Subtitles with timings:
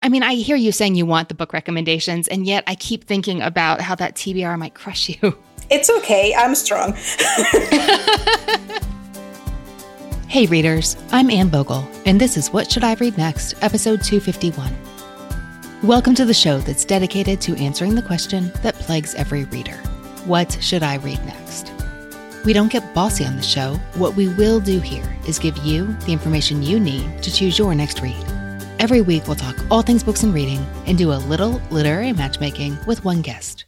[0.00, 3.02] I mean, I hear you saying you want the book recommendations, and yet I keep
[3.04, 5.36] thinking about how that TBR might crush you.
[5.70, 6.94] It's okay, I'm strong.
[10.28, 14.74] hey, readers, I'm Anne Bogel, and this is What Should I Read Next, episode 251.
[15.82, 19.76] Welcome to the show that's dedicated to answering the question that plagues every reader
[20.24, 21.70] What should I read next?
[22.46, 23.74] We don't get bossy on the show.
[23.96, 27.74] What we will do here is give you the information you need to choose your
[27.74, 28.37] next read.
[28.78, 32.78] Every week, we'll talk all things books and reading and do a little literary matchmaking
[32.86, 33.67] with one guest.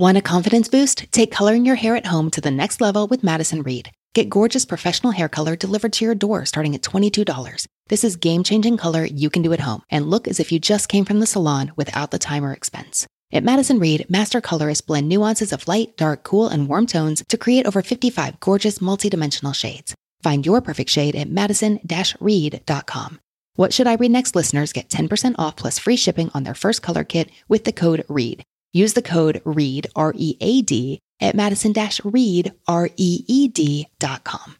[0.00, 1.12] Want a confidence boost?
[1.12, 3.90] Take coloring your hair at home to the next level with Madison Reed.
[4.14, 7.66] Get gorgeous professional hair color delivered to your door starting at $22.
[7.88, 10.58] This is game changing color you can do at home and look as if you
[10.58, 13.06] just came from the salon without the time or expense.
[13.30, 17.36] At Madison Reed, master colorists blend nuances of light, dark, cool, and warm tones to
[17.36, 19.94] create over 55 gorgeous multidimensional shades.
[20.22, 23.20] Find your perfect shade at madison-reed.com.
[23.56, 26.80] What should I read next listeners get 10% off plus free shipping on their first
[26.80, 28.42] color kit with the code READ.
[28.72, 33.88] Use the code READ, R E A D, at madison reed, R E E D
[33.98, 34.56] dot com.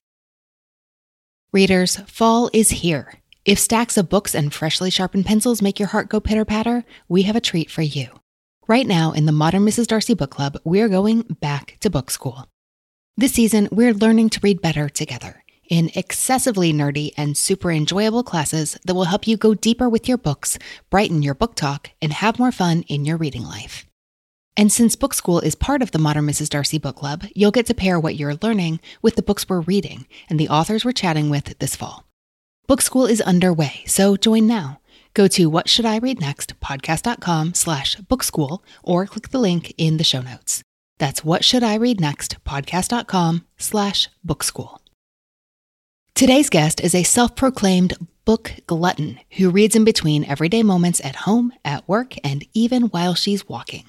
[1.53, 3.15] Readers, fall is here.
[3.45, 7.23] If stacks of books and freshly sharpened pencils make your heart go pitter patter, we
[7.23, 8.09] have a treat for you.
[8.69, 9.87] Right now, in the Modern Mrs.
[9.87, 12.47] Darcy Book Club, we're going back to book school.
[13.17, 18.77] This season, we're learning to read better together in excessively nerdy and super enjoyable classes
[18.85, 20.59] that will help you go deeper with your books,
[20.91, 23.87] brighten your book talk, and have more fun in your reading life.
[24.57, 26.49] And since Book School is part of the Modern Mrs.
[26.49, 30.07] Darcy Book Club, you'll get to pair what you're learning with the books we're reading
[30.29, 32.05] and the authors we're chatting with this fall.
[32.67, 34.81] Book School is underway, so join now.
[35.15, 39.75] Go to What Should I Read Next podcast.com slash book school or click the link
[39.77, 40.63] in the show notes.
[40.99, 44.81] That's What Should I Read Next podcast.com slash book school.
[46.15, 47.95] Today's guest is a self proclaimed
[48.25, 53.15] book glutton who reads in between everyday moments at home, at work, and even while
[53.15, 53.87] she's walking.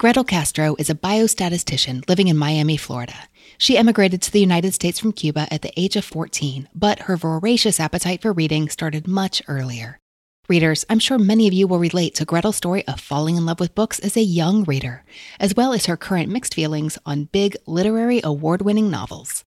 [0.00, 3.14] Grettel Castro is a biostatistician living in Miami, Florida.
[3.58, 7.16] She emigrated to the United States from Cuba at the age of 14, but her
[7.16, 10.00] voracious appetite for reading started much earlier.
[10.48, 13.60] Readers, I'm sure many of you will relate to Grettel's story of falling in love
[13.60, 15.04] with books as a young reader,
[15.38, 19.44] as well as her current mixed feelings on big literary award winning novels.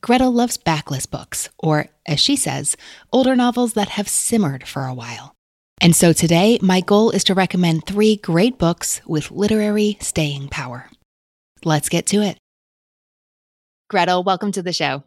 [0.00, 2.76] Grettel loves backlist books, or, as she says,
[3.12, 5.34] older novels that have simmered for a while.
[5.80, 10.88] And so today, my goal is to recommend three great books with literary staying power.
[11.64, 12.38] Let's get to it.
[13.92, 15.04] Grettel, welcome to the show.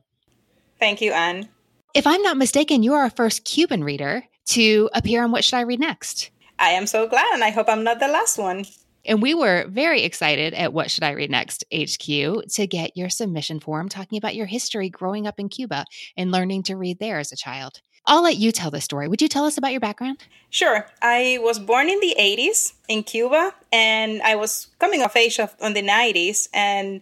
[0.79, 1.49] Thank you, Anne.
[1.93, 5.55] If I'm not mistaken, you are our first Cuban reader to appear on What Should
[5.55, 6.29] I Read Next?
[6.59, 8.65] I am so glad, and I hope I'm not the last one.
[9.05, 13.09] And we were very excited at What Should I Read Next HQ to get your
[13.09, 15.85] submission form talking about your history growing up in Cuba
[16.15, 17.81] and learning to read there as a child.
[18.07, 19.09] I'll let you tell the story.
[19.09, 20.23] Would you tell us about your background?
[20.49, 20.87] Sure.
[21.01, 25.53] I was born in the 80s in Cuba, and I was coming of age of,
[25.61, 26.47] in the 90s.
[26.53, 27.01] And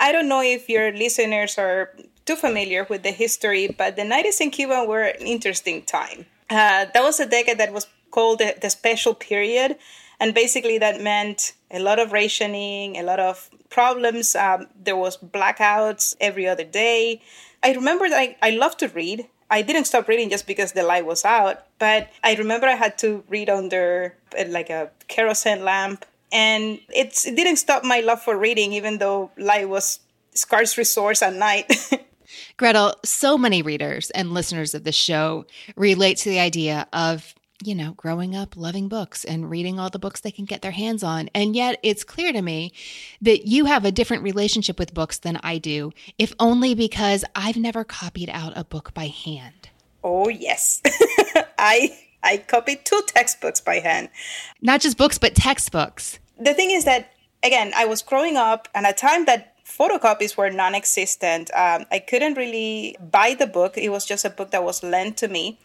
[0.00, 1.94] I don't know if your listeners are
[2.24, 6.24] too familiar with the history, but the 90s in Cuba were an interesting time.
[6.48, 9.76] Uh, that was a decade that was called the, the special period.
[10.18, 14.34] And basically, that meant a lot of rationing, a lot of problems.
[14.34, 17.20] Um, there was blackouts every other day.
[17.62, 19.28] I remember that I, I to read.
[19.50, 22.98] I didn't stop reading just because the light was out, but I remember I had
[22.98, 28.36] to read under uh, like a kerosene lamp, and it didn't stop my love for
[28.36, 30.00] reading, even though light was
[30.34, 31.72] scarce resource at night.
[32.58, 35.46] Grettel, so many readers and listeners of the show
[35.76, 39.98] relate to the idea of you know, growing up loving books and reading all the
[39.98, 41.30] books they can get their hands on.
[41.34, 42.72] And yet it's clear to me
[43.22, 47.56] that you have a different relationship with books than I do, if only because I've
[47.56, 49.70] never copied out a book by hand.
[50.04, 50.82] Oh, yes.
[51.58, 54.08] I I copied two textbooks by hand.
[54.60, 56.18] Not just books, but textbooks.
[56.38, 57.12] The thing is that,
[57.42, 61.50] again, I was growing up at a time that photocopies were non existent.
[61.54, 65.16] Um, I couldn't really buy the book, it was just a book that was lent
[65.18, 65.58] to me.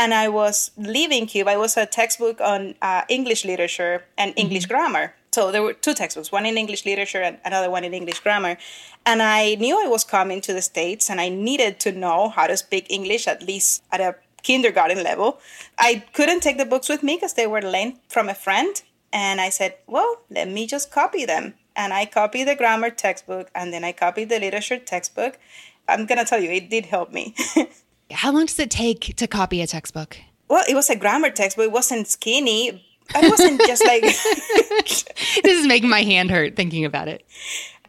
[0.00, 1.50] And I was leaving Cuba.
[1.50, 4.72] I was a textbook on uh, English literature and English mm-hmm.
[4.72, 5.14] grammar.
[5.30, 8.56] So there were two textbooks, one in English literature and another one in English grammar.
[9.04, 12.46] And I knew I was coming to the States and I needed to know how
[12.46, 15.38] to speak English, at least at a kindergarten level.
[15.78, 18.82] I couldn't take the books with me because they were lent from a friend.
[19.12, 21.52] And I said, well, let me just copy them.
[21.76, 25.38] And I copied the grammar textbook and then I copied the literature textbook.
[25.86, 27.34] I'm going to tell you, it did help me.
[28.10, 30.18] How long does it take to copy a textbook?
[30.48, 31.66] Well, it was a grammar textbook.
[31.66, 32.84] It wasn't skinny.
[33.14, 34.02] I wasn't just like.
[34.02, 35.04] this
[35.44, 37.24] is making my hand hurt thinking about it.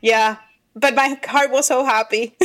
[0.02, 0.38] Yeah,
[0.76, 2.36] but my heart was so happy.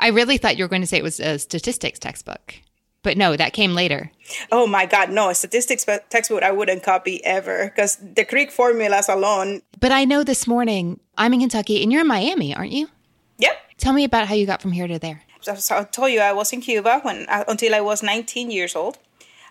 [0.00, 2.54] I really thought you were going to say it was a statistics textbook.
[3.02, 4.10] But no, that came later.
[4.50, 9.08] Oh my God, no, a statistics textbook I wouldn't copy ever because the Greek formulas
[9.08, 9.62] alone.
[9.78, 12.88] But I know this morning I'm in Kentucky and you're in Miami, aren't you?
[13.38, 13.56] Yep.
[13.78, 15.22] Tell me about how you got from here to there.
[15.40, 18.74] So I told you I was in Cuba when uh, until I was 19 years
[18.76, 18.98] old.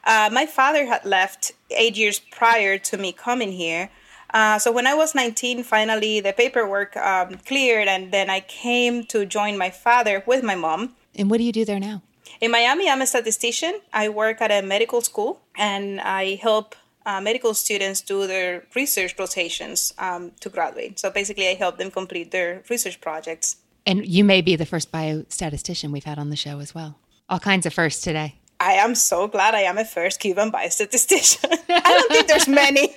[0.04, 3.90] Uh, my father had left eight years prior to me coming here.
[4.34, 9.06] Uh, so when I was 19, finally the paperwork um, cleared, and then I came
[9.06, 10.96] to join my father with my mom.
[11.16, 12.02] And what do you do there now?
[12.42, 13.80] In Miami, I'm a statistician.
[13.94, 16.76] I work at a medical school, and I help
[17.06, 21.00] uh, medical students do their research rotations um, to graduate.
[21.00, 23.58] So basically, I help them complete their research projects.
[23.88, 27.00] And you may be the first biostatistician we've had on the show as well.
[27.30, 28.36] All kinds of firsts today.
[28.60, 31.58] I am so glad I am a first Cuban biostatistician.
[31.70, 32.94] I don't think there's many.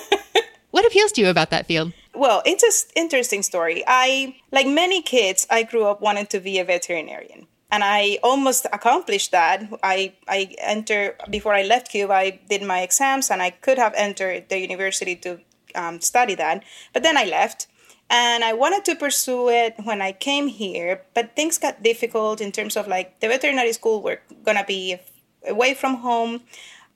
[0.70, 1.92] what appeals to you about that field?
[2.14, 3.84] Well, it's an interesting story.
[3.86, 7.46] I, like many kids, I grew up wanting to be a veterinarian.
[7.70, 9.68] And I almost accomplished that.
[9.82, 13.92] I, I entered, before I left Cuba, I did my exams and I could have
[13.94, 15.40] entered the university to
[15.74, 16.64] um, study that.
[16.94, 17.66] But then I left
[18.10, 22.52] and I wanted to pursue it when I came here, but things got difficult in
[22.52, 24.98] terms of like the veterinary school were gonna be
[25.46, 26.42] away from home,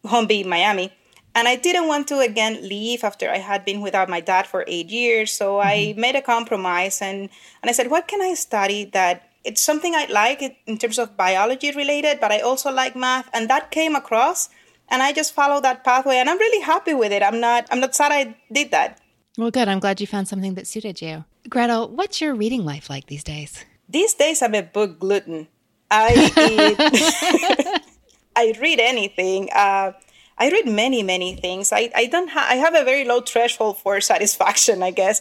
[0.04, 0.92] home being Miami.
[1.34, 4.64] And I didn't want to again leave after I had been without my dad for
[4.66, 5.32] eight years.
[5.32, 5.68] So mm-hmm.
[5.68, 7.28] I made a compromise and,
[7.62, 11.16] and I said, what can I study that it's something I like in terms of
[11.16, 13.30] biology related, but I also like math.
[13.32, 14.50] And that came across
[14.88, 17.22] and I just followed that pathway and I'm really happy with it.
[17.22, 19.00] I'm not I'm not sad I did that.
[19.36, 19.68] Well, good.
[19.68, 21.24] I'm glad you found something that suited you.
[21.48, 23.64] Grettel, what's your reading life like these days?
[23.88, 25.48] These days, I'm a book glutton.
[25.90, 27.82] I eat,
[28.36, 29.48] I read anything.
[29.54, 29.92] Uh,
[30.36, 31.72] I read many, many things.
[31.72, 32.50] I, I don't have.
[32.50, 34.82] I have a very low threshold for satisfaction.
[34.82, 35.20] I guess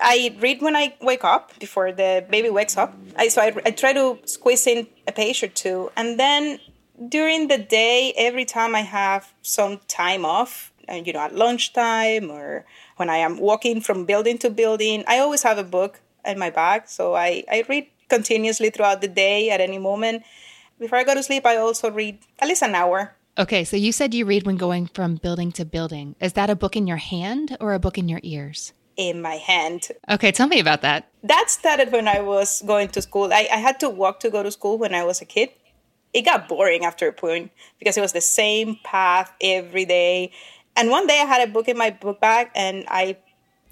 [0.00, 2.94] I read when I wake up before the baby wakes up.
[3.16, 6.58] I, so I, I try to squeeze in a page or two, and then
[7.08, 12.30] during the day, every time I have some time off, uh, you know, at lunchtime
[12.30, 12.66] or
[13.00, 16.50] when I am walking from building to building, I always have a book in my
[16.50, 16.82] bag.
[16.86, 20.22] So I, I read continuously throughout the day at any moment.
[20.78, 23.16] Before I go to sleep, I also read at least an hour.
[23.38, 26.14] Okay, so you said you read when going from building to building.
[26.20, 28.74] Is that a book in your hand or a book in your ears?
[28.98, 29.88] In my hand.
[30.10, 31.08] Okay, tell me about that.
[31.22, 33.32] That started when I was going to school.
[33.32, 35.48] I, I had to walk to go to school when I was a kid.
[36.12, 40.32] It got boring after a point because it was the same path every day
[40.76, 43.16] and one day I had a book in my book bag and I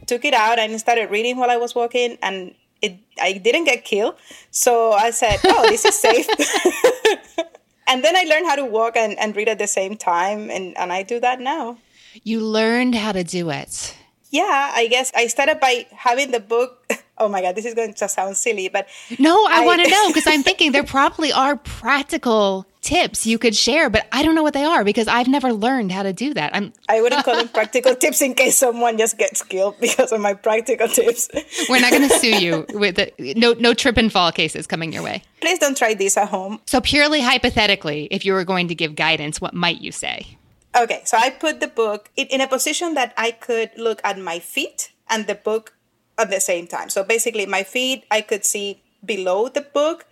[0.07, 3.85] took it out and started reading while I was walking and it I didn't get
[3.85, 4.14] killed.
[4.50, 6.28] So I said, Oh, this is safe.
[7.88, 10.76] and then I learned how to walk and, and read at the same time and,
[10.78, 11.78] and I do that now.
[12.25, 13.97] You learned how to do it.
[14.31, 16.85] Yeah, I guess I started by having the book
[17.19, 18.87] oh my god this is going to sound silly but
[19.19, 23.38] no i, I want to know because i'm thinking there probably are practical tips you
[23.38, 26.12] could share but i don't know what they are because i've never learned how to
[26.12, 26.54] do that.
[26.57, 30.21] I'm i wouldn't call them practical tips in case someone just gets killed because of
[30.21, 31.28] my practical tips.
[31.68, 34.92] We're not going to sue you with the, no no trip and fall cases coming
[34.92, 35.23] your way.
[35.40, 36.61] Please don't try this at home.
[36.66, 40.38] So purely hypothetically if you were going to give guidance what might you say?
[40.75, 44.38] Okay so i put the book in a position that i could look at my
[44.38, 45.75] feet and the book
[46.18, 46.90] at the same time.
[46.90, 50.07] So basically, my feet I could see below the book,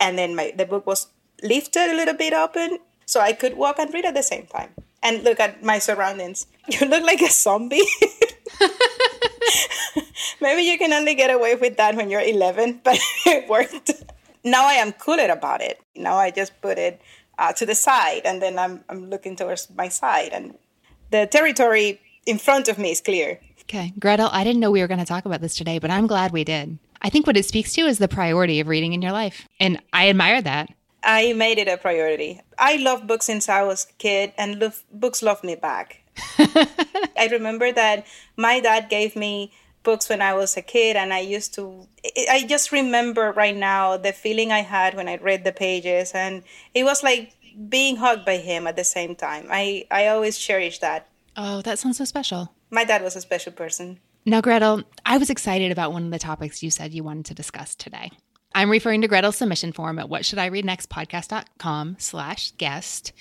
[0.00, 1.06] and then my the book was
[1.42, 4.70] lifted a little bit open, so I could walk and read at the same time
[5.02, 6.46] and look at my surroundings.
[6.68, 7.82] You look like a zombie.
[10.40, 13.90] Maybe you can only get away with that when you're 11, but it worked.
[14.44, 15.80] Now I am cooler about it.
[15.96, 17.00] Now I just put it
[17.38, 20.54] uh, to the side, and then I'm I'm looking towards my side, and
[21.10, 23.40] the territory in front of me is clear.
[23.62, 23.92] Okay.
[23.98, 26.32] Grettel, I didn't know we were going to talk about this today, but I'm glad
[26.32, 26.78] we did.
[27.00, 29.48] I think what it speaks to is the priority of reading in your life.
[29.58, 30.70] And I admire that.
[31.04, 32.40] I made it a priority.
[32.58, 36.02] I love books since I was a kid, and love, books love me back.
[36.38, 38.06] I remember that
[38.36, 41.86] my dad gave me books when I was a kid, and I used to.
[42.30, 46.42] I just remember right now the feeling I had when I read the pages, and
[46.74, 47.32] it was like
[47.68, 49.46] being hugged by him at the same time.
[49.50, 51.08] I, I always cherish that.
[51.36, 52.52] Oh, that sounds so special.
[52.70, 54.00] My dad was a special person.
[54.24, 57.34] Now, Grettel, I was excited about one of the topics you said you wanted to
[57.34, 58.10] discuss today.
[58.54, 63.12] I'm referring to Grettel's submission form at what should I read next podcast.com slash guest.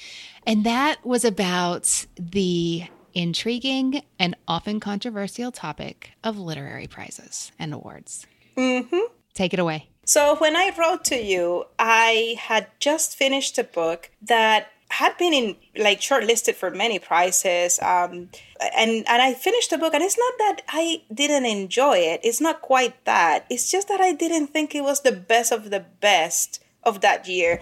[0.46, 8.26] And that was about the intriguing and often controversial topic of literary prizes and awards.
[8.58, 9.14] Mm-hmm.
[9.34, 9.90] Take it away.
[10.06, 15.34] So when I wrote to you, I had just finished a book that had been
[15.34, 18.30] in like shortlisted for many prizes um,
[18.76, 22.20] and and i finished the book and it's not that i didn't enjoy it.
[22.24, 23.46] It's not quite that.
[23.50, 27.28] It's just that i didn't think it was the best of the best of that
[27.28, 27.62] year.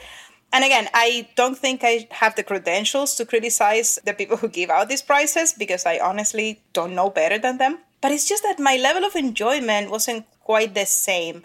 [0.52, 4.70] And again i don't think i have the credentials to criticize the people who give
[4.70, 7.80] out these prizes because i honestly don't know better than them.
[8.02, 11.44] But it's just that my level of enjoyment wasn't quite the same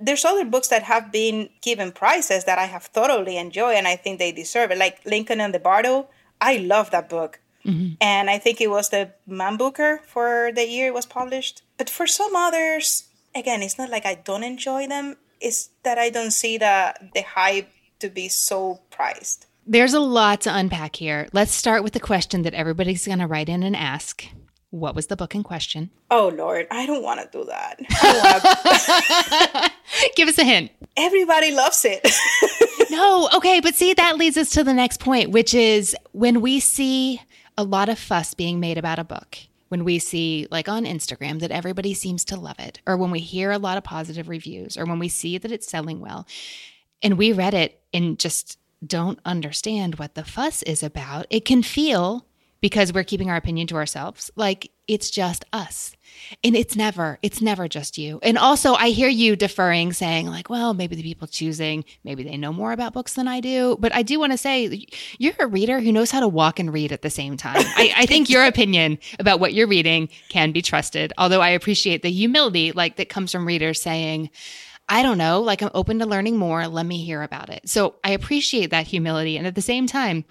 [0.00, 3.96] there's other books that have been given prizes that I have thoroughly enjoyed and I
[3.96, 4.78] think they deserve it.
[4.78, 6.08] Like Lincoln in the Bardo,
[6.40, 7.40] I love that book.
[7.64, 7.94] Mm-hmm.
[8.00, 11.62] And I think it was the Man Booker for the year it was published.
[11.76, 15.16] But for some others, again, it's not like I don't enjoy them.
[15.40, 17.68] It's that I don't see the the hype
[18.00, 19.46] to be so prized.
[19.66, 21.28] There's a lot to unpack here.
[21.32, 24.26] Let's start with the question that everybody's going to write in and ask.
[24.70, 25.90] What was the book in question?
[26.10, 27.80] Oh Lord, I don't want to do that.
[30.16, 30.70] Give us a hint.
[30.96, 32.08] Everybody loves it.
[32.90, 36.60] no, okay, but see that leads us to the next point, which is when we
[36.60, 37.20] see
[37.58, 41.40] a lot of fuss being made about a book, when we see like on Instagram
[41.40, 44.76] that everybody seems to love it, or when we hear a lot of positive reviews,
[44.76, 46.28] or when we see that it's selling well,
[47.02, 51.62] and we read it and just don't understand what the fuss is about, it can
[51.62, 52.24] feel
[52.60, 54.30] because we're keeping our opinion to ourselves.
[54.36, 55.96] Like it's just us.
[56.42, 58.18] And it's never, it's never just you.
[58.22, 62.36] And also, I hear you deferring, saying, like, well, maybe the people choosing, maybe they
[62.36, 63.76] know more about books than I do.
[63.78, 64.86] But I do want to say,
[65.18, 67.62] you're a reader who knows how to walk and read at the same time.
[67.76, 71.12] I, I think your opinion about what you're reading can be trusted.
[71.16, 74.30] Although I appreciate the humility, like, that comes from readers saying,
[74.88, 76.66] I don't know, like, I'm open to learning more.
[76.66, 77.68] Let me hear about it.
[77.68, 79.36] So I appreciate that humility.
[79.36, 80.24] And at the same time,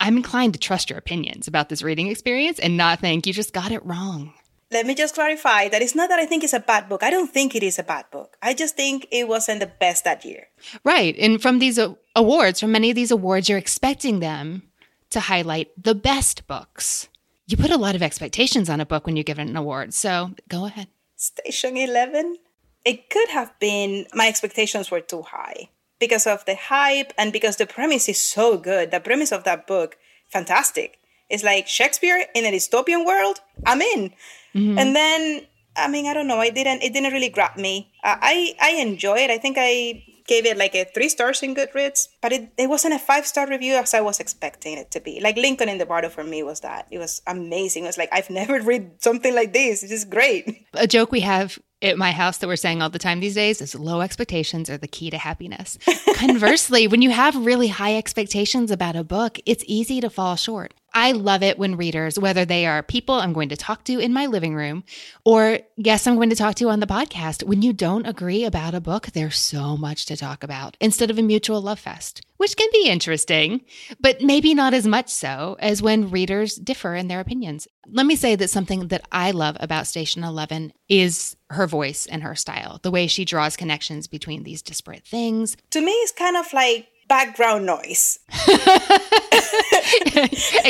[0.00, 3.52] I'm inclined to trust your opinions about this reading experience and not think you just
[3.52, 4.32] got it wrong.
[4.70, 7.02] Let me just clarify that it's not that I think it's a bad book.
[7.02, 8.36] I don't think it is a bad book.
[8.42, 10.48] I just think it wasn't the best that year.
[10.84, 11.16] Right.
[11.18, 11.80] And from these
[12.14, 14.62] awards, from many of these awards, you're expecting them
[15.10, 17.08] to highlight the best books.
[17.46, 19.94] You put a lot of expectations on a book when you give it an award.
[19.94, 20.88] So go ahead.
[21.16, 22.36] Station 11?
[22.84, 27.56] It could have been, my expectations were too high because of the hype and because
[27.56, 28.90] the premise is so good.
[28.90, 29.96] The premise of that book,
[30.28, 30.98] fantastic.
[31.28, 33.40] It's like Shakespeare in a dystopian world.
[33.66, 34.10] I'm in.
[34.54, 34.78] Mm-hmm.
[34.78, 36.38] And then, I mean, I don't know.
[36.40, 36.82] I didn't.
[36.82, 37.92] It didn't really grab me.
[38.02, 39.30] Uh, I I enjoy it.
[39.30, 42.94] I think I gave it like a three stars in Goodreads, but it, it wasn't
[42.94, 45.20] a five star review as I was expecting it to be.
[45.20, 46.86] Like Lincoln in the Bardo for me was that.
[46.90, 47.84] It was amazing.
[47.84, 49.82] It was like I've never read something like this.
[49.82, 50.66] It's just great.
[50.74, 53.60] A joke we have at my house that we're saying all the time these days
[53.60, 55.78] is low expectations are the key to happiness.
[56.14, 60.74] Conversely, when you have really high expectations about a book, it's easy to fall short.
[61.00, 64.12] I love it when readers, whether they are people I'm going to talk to in
[64.12, 64.82] my living room
[65.24, 68.74] or guests I'm going to talk to on the podcast, when you don't agree about
[68.74, 72.56] a book, there's so much to talk about instead of a mutual love fest, which
[72.56, 73.60] can be interesting,
[74.00, 77.68] but maybe not as much so as when readers differ in their opinions.
[77.86, 82.24] Let me say that something that I love about Station 11 is her voice and
[82.24, 85.56] her style, the way she draws connections between these disparate things.
[85.70, 88.18] To me, it's kind of like background noise.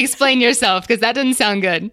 [0.08, 1.90] Explain yourself because that doesn't sound good.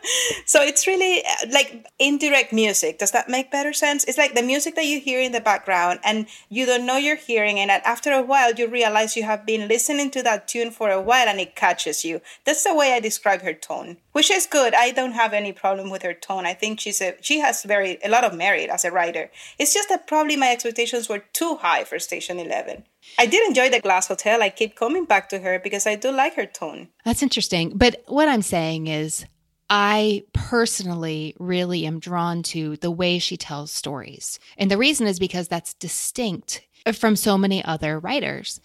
[0.46, 2.98] so it's really uh, like indirect music.
[2.98, 4.04] Does that make better sense?
[4.04, 7.16] It's like the music that you hear in the background and you don't know you're
[7.16, 7.68] hearing it.
[7.68, 11.00] And after a while, you realize you have been listening to that tune for a
[11.00, 12.20] while and it catches you.
[12.44, 14.74] That's the way I describe her tone, which is good.
[14.74, 16.46] I don't have any problem with her tone.
[16.46, 19.30] I think she's a, she has very, a lot of merit as a writer.
[19.58, 22.84] It's just that probably my expectations were too high for Station 11.
[23.18, 24.42] I did enjoy the Glass Hotel.
[24.42, 26.88] I keep coming back to her because I do like her tone.
[27.04, 27.72] That's interesting.
[27.76, 29.24] But what I'm saying is,
[29.70, 34.38] I personally really am drawn to the way she tells stories.
[34.56, 36.62] And the reason is because that's distinct
[36.94, 38.60] from so many other writers.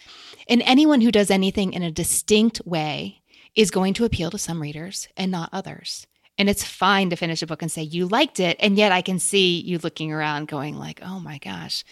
[0.48, 3.22] And anyone who does anything in a distinct way
[3.56, 6.08] is going to appeal to some readers and not others.
[6.38, 9.02] And it's fine to finish a book and say you liked it and yet I
[9.02, 11.84] can see you looking around going like, "Oh my gosh,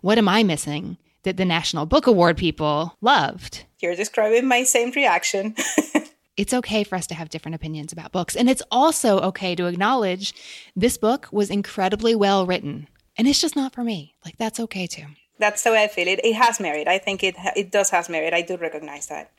[0.00, 3.64] what am I missing?" That the National Book Award people loved.
[3.80, 5.54] You're describing my same reaction.
[6.36, 8.36] it's okay for us to have different opinions about books.
[8.36, 10.34] And it's also okay to acknowledge
[10.74, 12.88] this book was incredibly well written.
[13.16, 14.14] And it's just not for me.
[14.24, 15.06] Like, that's okay too.
[15.38, 16.20] That's the way I feel it.
[16.24, 16.88] It has merit.
[16.88, 18.34] I think it, it does has merit.
[18.34, 19.30] I do recognize that.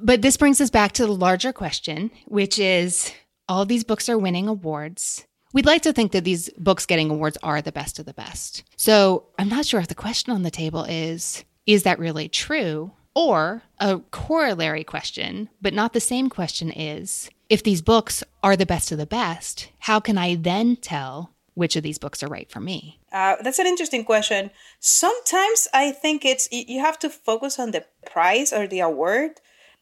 [0.00, 3.12] But this brings us back to the larger question, which is
[3.48, 5.26] all these books are winning awards.
[5.52, 8.62] We'd like to think that these books getting awards are the best of the best.
[8.76, 12.92] So I'm not sure if the question on the table is is that really true?
[13.14, 18.64] Or a corollary question, but not the same question is if these books are the
[18.64, 22.50] best of the best, how can I then tell which of these books are right
[22.50, 22.98] for me?
[23.12, 24.50] Uh, that's an interesting question.
[24.80, 29.32] Sometimes I think it's you have to focus on the prize or the award.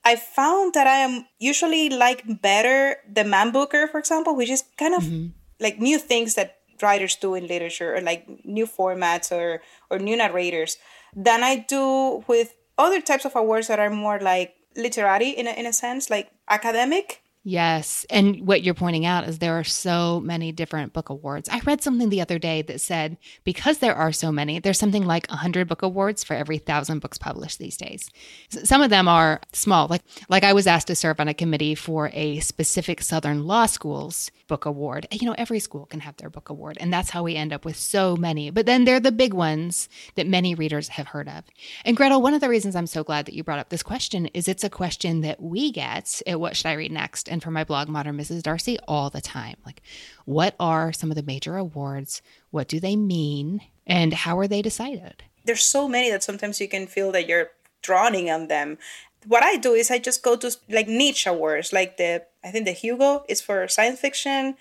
[0.05, 4.65] I found that I am usually like better the Man Booker, for example, which is
[4.77, 5.29] kind of mm-hmm.
[5.61, 10.17] Like new things that writers do in literature or like new formats or or new
[10.17, 10.79] narrators
[11.15, 15.51] than I do with other types of awards that are more like literary in a,
[15.51, 17.23] in a sense, like academic.
[17.43, 18.05] Yes.
[18.11, 21.49] And what you're pointing out is there are so many different book awards.
[21.49, 25.07] I read something the other day that said because there are so many, there's something
[25.07, 28.11] like 100 book awards for every 1000 books published these days.
[28.51, 29.87] Some of them are small.
[29.89, 33.65] Like like I was asked to serve on a committee for a specific Southern law
[33.67, 35.07] schools book award.
[35.11, 37.65] You know, every school can have their book award, and that's how we end up
[37.65, 38.51] with so many.
[38.51, 41.45] But then they're the big ones that many readers have heard of.
[41.85, 44.27] And Grettel, one of the reasons I'm so glad that you brought up this question
[44.27, 47.30] is it's a question that we get at What Should I Read Next?
[47.31, 48.43] And for my blog, Modern Mrs.
[48.43, 49.57] Darcy, all the time.
[49.65, 49.83] Like,
[50.25, 52.23] what are some of the major awards?
[52.51, 53.61] What do they mean?
[53.87, 55.23] And how are they decided?
[55.45, 57.51] There's so many that sometimes you can feel that you're
[57.83, 58.79] drowning on them.
[59.27, 62.67] What I do is I just go to like niche awards, like the, I think
[62.67, 64.57] the Hugo is for science fiction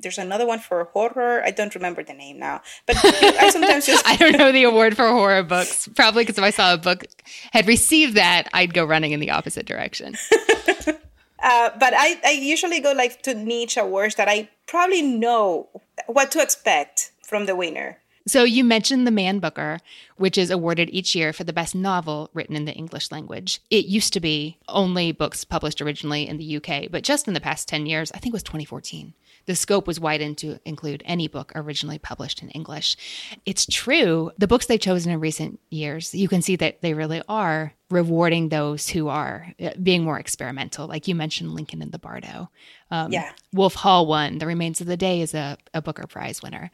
[0.00, 1.42] there's another one for horror.
[1.44, 4.96] I don't remember the name now, but I sometimes just I don't know the award
[4.96, 5.88] for horror books.
[5.94, 7.04] Probably because if I saw a book
[7.52, 10.16] had received that, I'd go running in the opposite direction.
[11.42, 15.68] Uh, but I, I usually go like to niche awards that I probably know
[16.06, 17.98] what to expect from the winner.
[18.26, 19.78] So you mentioned the Man Booker,
[20.16, 23.60] which is awarded each year for the best novel written in the English language.
[23.70, 27.40] It used to be only books published originally in the UK, but just in the
[27.40, 29.14] past 10 years, I think it was 2014,
[29.46, 32.96] the scope was widened to include any book originally published in English.
[33.44, 37.22] It's true, the books they've chosen in recent years, you can see that they really
[37.28, 40.86] are rewarding those who are uh, being more experimental.
[40.86, 42.50] Like you mentioned, Lincoln in the Bardo.
[42.90, 43.32] Um, yeah.
[43.52, 44.38] Wolf Hall won.
[44.38, 46.70] The Remains of the Day is a, a Booker Prize winner.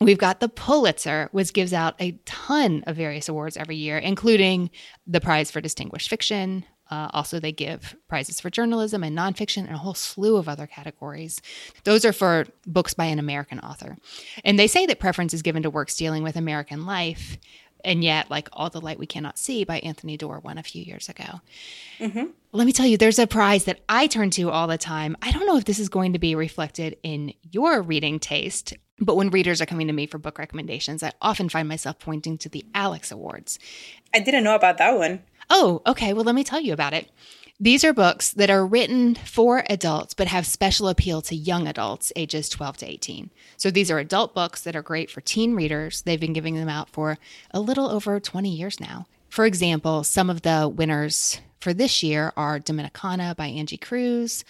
[0.00, 4.70] We've got the Pulitzer, which gives out a ton of various awards every year, including
[5.06, 9.74] the Prize for Distinguished Fiction, uh, also, they give prizes for journalism and nonfiction and
[9.74, 11.40] a whole slew of other categories.
[11.84, 13.96] Those are for books by an American author.
[14.44, 17.38] And they say that preference is given to works dealing with American life,
[17.84, 20.82] and yet, like All the Light We Cannot See by Anthony Doerr won a few
[20.82, 21.40] years ago.
[21.98, 22.24] Mm-hmm.
[22.52, 25.16] Let me tell you, there's a prize that I turn to all the time.
[25.22, 29.16] I don't know if this is going to be reflected in your reading taste, but
[29.16, 32.48] when readers are coming to me for book recommendations, I often find myself pointing to
[32.48, 33.58] the Alex Awards.
[34.14, 35.22] I didn't know about that one.
[35.50, 36.12] Oh, okay.
[36.12, 37.10] Well, let me tell you about it.
[37.60, 42.12] These are books that are written for adults but have special appeal to young adults
[42.16, 43.30] ages 12 to 18.
[43.56, 46.02] So these are adult books that are great for teen readers.
[46.02, 47.16] They've been giving them out for
[47.52, 49.06] a little over 20 years now.
[49.28, 54.44] For example, some of the winners for this year are Dominicana by Angie Cruz,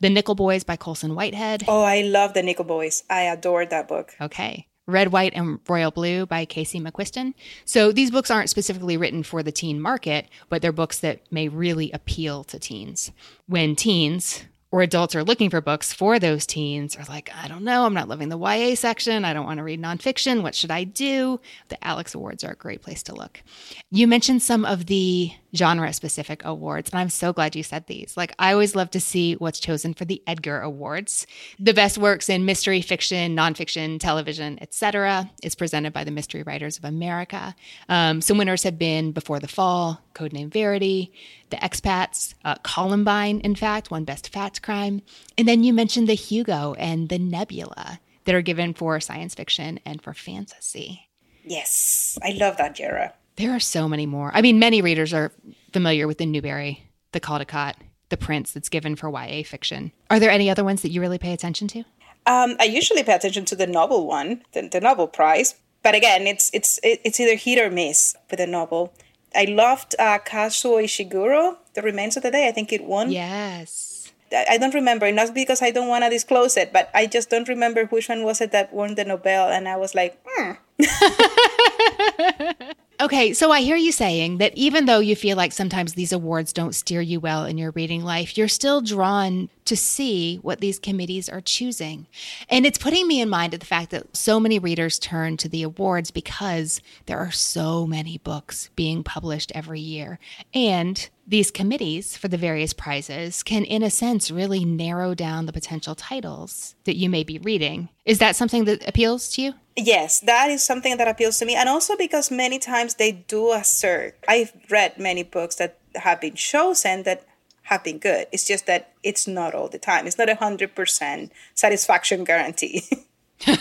[0.00, 1.64] The Nickel Boys by Colson Whitehead.
[1.66, 3.02] Oh, I love The Nickel Boys.
[3.10, 4.14] I adored that book.
[4.20, 4.68] Okay.
[4.86, 7.34] Red, White, and Royal Blue by Casey McQuiston.
[7.64, 11.48] So these books aren't specifically written for the teen market, but they're books that may
[11.48, 13.10] really appeal to teens.
[13.46, 17.64] When teens, or adults are looking for books for those teens are like, I don't
[17.64, 19.24] know, I'm not loving the YA section.
[19.24, 20.42] I don't want to read nonfiction.
[20.42, 21.40] What should I do?
[21.68, 23.42] The Alex Awards are a great place to look.
[23.90, 28.16] You mentioned some of the genre specific awards, and I'm so glad you said these.
[28.16, 31.26] Like, I always love to see what's chosen for the Edgar Awards.
[31.58, 35.30] The best works in mystery fiction, nonfiction, television, etc.
[35.42, 37.54] is presented by the Mystery Writers of America.
[37.88, 41.12] Um, some winners have been Before the Fall, Codename Verity,
[41.50, 45.02] The Expats, uh, Columbine, in fact, won Best Fact Crime.
[45.36, 49.80] And then you mentioned the Hugo and the Nebula that are given for science fiction
[49.86, 51.08] and for fantasy.
[51.44, 53.14] Yes, I love that genre.
[53.36, 54.30] There are so many more.
[54.34, 55.30] I mean, many readers are
[55.72, 57.74] familiar with the Newbery, the Caldecott,
[58.08, 59.92] the Printz that's given for YA fiction.
[60.10, 61.80] Are there any other ones that you really pay attention to?
[62.26, 65.54] Um, I usually pay attention to the Nobel one, the, the Nobel prize.
[65.82, 68.92] But again, it's it's it's either hit or miss with a Nobel.
[69.34, 72.48] I loved uh, Kazuo Ishiguro, The Remains of the Day.
[72.48, 73.12] I think it won.
[73.12, 74.10] Yes.
[74.32, 77.48] I don't remember, not because I don't want to disclose it, but I just don't
[77.48, 80.52] remember which one was it that won the Nobel, and I was like, hmm.
[82.98, 86.52] Okay, so I hear you saying that even though you feel like sometimes these awards
[86.52, 90.78] don't steer you well in your reading life, you're still drawn to see what these
[90.78, 92.06] committees are choosing.
[92.48, 95.48] And it's putting me in mind of the fact that so many readers turn to
[95.48, 100.18] the awards because there are so many books being published every year.
[100.54, 105.52] And these committees for the various prizes can, in a sense, really narrow down the
[105.52, 107.88] potential titles that you may be reading.
[108.04, 109.54] Is that something that appeals to you?
[109.76, 111.54] Yes, that is something that appeals to me.
[111.54, 114.16] And also because many times they do assert.
[114.28, 117.26] I've read many books that have been chosen that
[117.62, 118.26] have been good.
[118.30, 120.06] It's just that it's not all the time.
[120.06, 122.84] It's not a hundred percent satisfaction guarantee.
[123.44, 123.52] do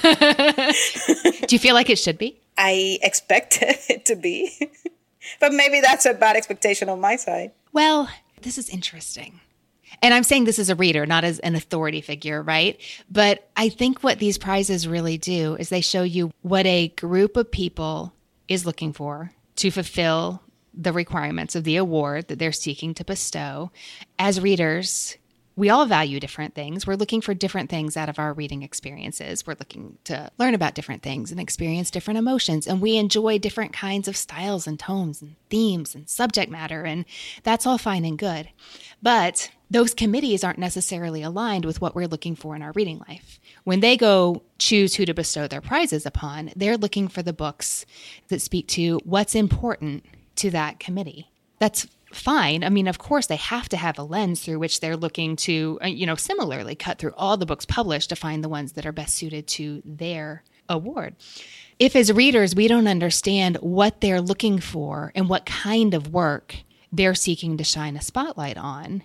[1.49, 2.39] you feel like it should be?
[2.57, 4.71] I expected it to be.
[5.39, 7.51] But maybe that's a bad expectation on my side.
[7.73, 8.09] Well,
[8.41, 9.39] this is interesting.
[10.01, 12.79] And I'm saying this as a reader, not as an authority figure, right?
[13.09, 17.37] But I think what these prizes really do is they show you what a group
[17.37, 18.13] of people
[18.47, 20.41] is looking for to fulfill
[20.73, 23.71] the requirements of the award that they're seeking to bestow.
[24.19, 25.17] As readers,
[25.55, 26.85] we all value different things.
[26.85, 29.47] We're looking for different things out of our reading experiences.
[29.47, 32.67] We're looking to learn about different things and experience different emotions.
[32.67, 36.83] And we enjoy different kinds of styles and tones and themes and subject matter.
[36.83, 37.05] And
[37.43, 38.49] that's all fine and good.
[39.01, 43.39] But those committees aren't necessarily aligned with what we're looking for in our reading life.
[43.63, 47.85] When they go choose who to bestow their prizes upon, they're looking for the books
[48.27, 51.31] that speak to what's important to that committee.
[51.59, 52.63] That's fine.
[52.63, 55.79] I mean, of course, they have to have a lens through which they're looking to,
[55.83, 58.85] uh, you know, similarly cut through all the books published to find the ones that
[58.85, 61.15] are best suited to their award.
[61.77, 66.55] If, as readers, we don't understand what they're looking for and what kind of work
[66.91, 69.03] they're seeking to shine a spotlight on,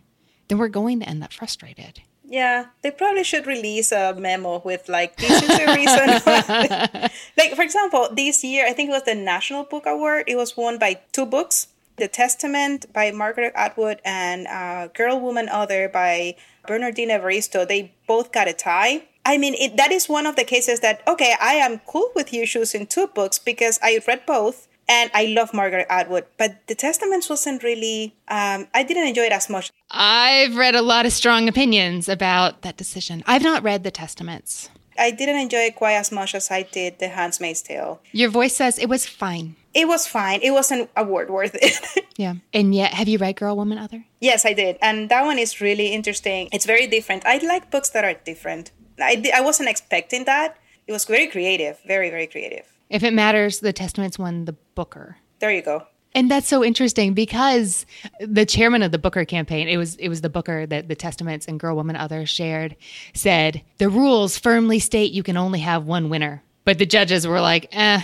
[0.48, 2.02] then we're going to end up frustrated.
[2.30, 7.10] Yeah, they probably should release a memo with like this is the reason.
[7.36, 10.24] like for example, this year I think it was the National Book Award.
[10.28, 11.66] It was won by two books:
[12.00, 16.34] The Testament by Margaret Atwood and uh, Girl, Woman, Other by
[16.66, 17.66] Bernardine Evaristo.
[17.66, 19.06] They both got a tie.
[19.24, 22.32] I mean, it, that is one of the cases that okay, I am cool with
[22.32, 26.74] you choosing two books because I read both and I love Margaret Atwood, but The
[26.74, 29.70] Testaments wasn't really, um, I didn't enjoy it as much.
[29.88, 33.22] I've read a lot of strong opinions about that decision.
[33.24, 34.68] I've not read The Testaments.
[34.98, 38.00] I didn't enjoy it quite as much as I did The Handmaid's Tale.
[38.10, 39.54] Your voice says it was fine.
[39.72, 40.40] It was fine.
[40.42, 42.06] It wasn't award worth it.
[42.16, 42.34] yeah.
[42.52, 44.04] And yet, have you read Girl, Woman, Other?
[44.20, 44.76] Yes, I did.
[44.82, 46.48] And that one is really interesting.
[46.52, 47.24] It's very different.
[47.24, 48.72] I like books that are different.
[48.98, 50.58] I, I wasn't expecting that.
[50.86, 52.66] It was very creative, very, very creative.
[52.88, 55.18] If it matters, the Testaments won the Booker.
[55.38, 55.86] There you go.
[56.12, 57.86] And that's so interesting because
[58.18, 61.46] the chairman of the Booker campaign, it was it was the Booker that the Testaments
[61.46, 62.74] and Girl, Woman, Other shared,
[63.14, 66.42] said the rules firmly state you can only have one winner.
[66.64, 68.02] But the judges were like, eh,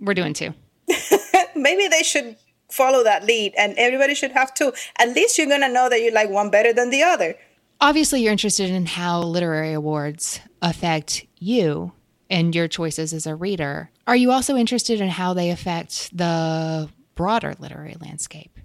[0.00, 0.52] we're doing two.
[1.54, 2.36] Maybe they should
[2.70, 4.72] follow that lead and everybody should have two.
[4.98, 7.36] At least you're gonna know that you like one better than the other.
[7.80, 11.92] Obviously you're interested in how literary awards affect you
[12.30, 13.90] and your choices as a reader.
[14.06, 18.58] Are you also interested in how they affect the broader literary landscape?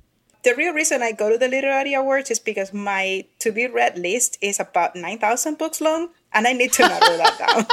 [0.43, 3.97] The real reason I go to the literary awards is because my to be read
[3.97, 7.65] list is about 9,000 books long and I need to narrow that down.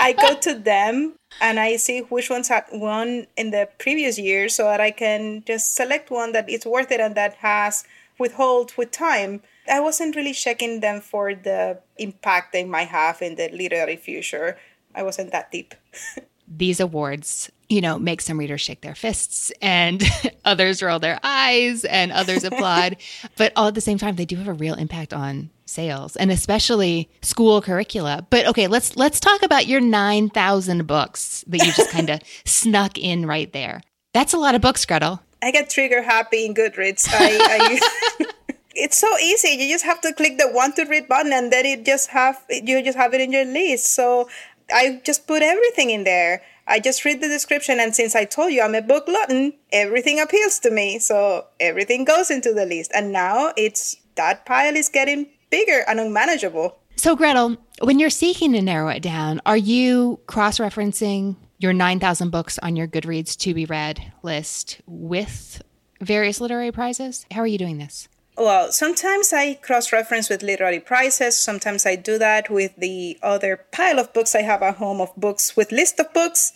[0.00, 4.48] I go to them and I see which ones had won in the previous year
[4.48, 7.84] so that I can just select one that is worth it and that has
[8.18, 9.42] withhold with time.
[9.70, 14.58] I wasn't really checking them for the impact they might have in the literary future.
[14.94, 15.74] I wasn't that deep.
[16.46, 20.02] These awards, you know, make some readers shake their fists and
[20.44, 22.96] others roll their eyes and others applaud.
[23.36, 26.30] but all at the same time, they do have a real impact on sales and
[26.30, 28.26] especially school curricula.
[28.30, 32.96] But okay, let's let's talk about your 9,000 books that you just kind of snuck
[32.98, 33.82] in right there.
[34.12, 35.20] That's a lot of books, Grettel.
[35.42, 37.08] I get trigger happy in Goodreads.
[37.10, 37.80] I,
[38.20, 38.26] I
[38.74, 39.48] it's so easy.
[39.48, 42.42] You just have to click the want to read button and then it just have
[42.48, 43.92] you just have it in your list.
[43.94, 44.28] So
[44.72, 46.42] I just put everything in there.
[46.66, 50.18] I just read the description, and since I told you I'm a book glutton, everything
[50.18, 50.98] appeals to me.
[50.98, 52.90] So everything goes into the list.
[52.94, 56.76] And now it's that pile is getting bigger and unmanageable.
[56.96, 62.30] So, Grettel, when you're seeking to narrow it down, are you cross referencing your 9,000
[62.30, 65.62] books on your Goodreads to be read list with
[66.00, 67.24] various literary prizes?
[67.30, 68.08] How are you doing this?
[68.36, 71.36] Well, sometimes I cross reference with literary prizes.
[71.36, 75.14] Sometimes I do that with the other pile of books I have at home of
[75.16, 76.52] books with list of books.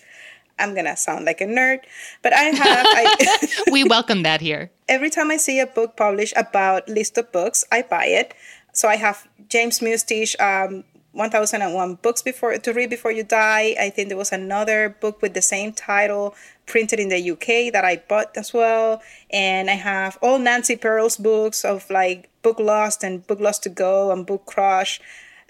[0.58, 1.80] I'm gonna sound like a nerd,
[2.22, 2.86] but I have.
[2.90, 4.72] I, we welcome that here.
[4.88, 8.34] Every time I see a book published about list of books, I buy it.
[8.78, 13.74] So I have James Mustich, um, 1001 Books before to read before you die.
[13.76, 17.84] I think there was another book with the same title printed in the UK that
[17.84, 19.02] I bought as well.
[19.30, 23.68] And I have all Nancy Pearl's books of like Book Lust and Book Lust to
[23.68, 25.00] Go and Book Crush.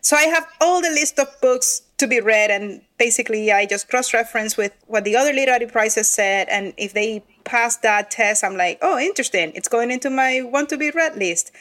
[0.00, 3.90] So I have all the list of books to be read and basically I just
[3.90, 8.42] cross reference with what the other literary prizes said and if they pass that test
[8.42, 9.52] I'm like, "Oh, interesting.
[9.54, 11.52] It's going into my want to be read list."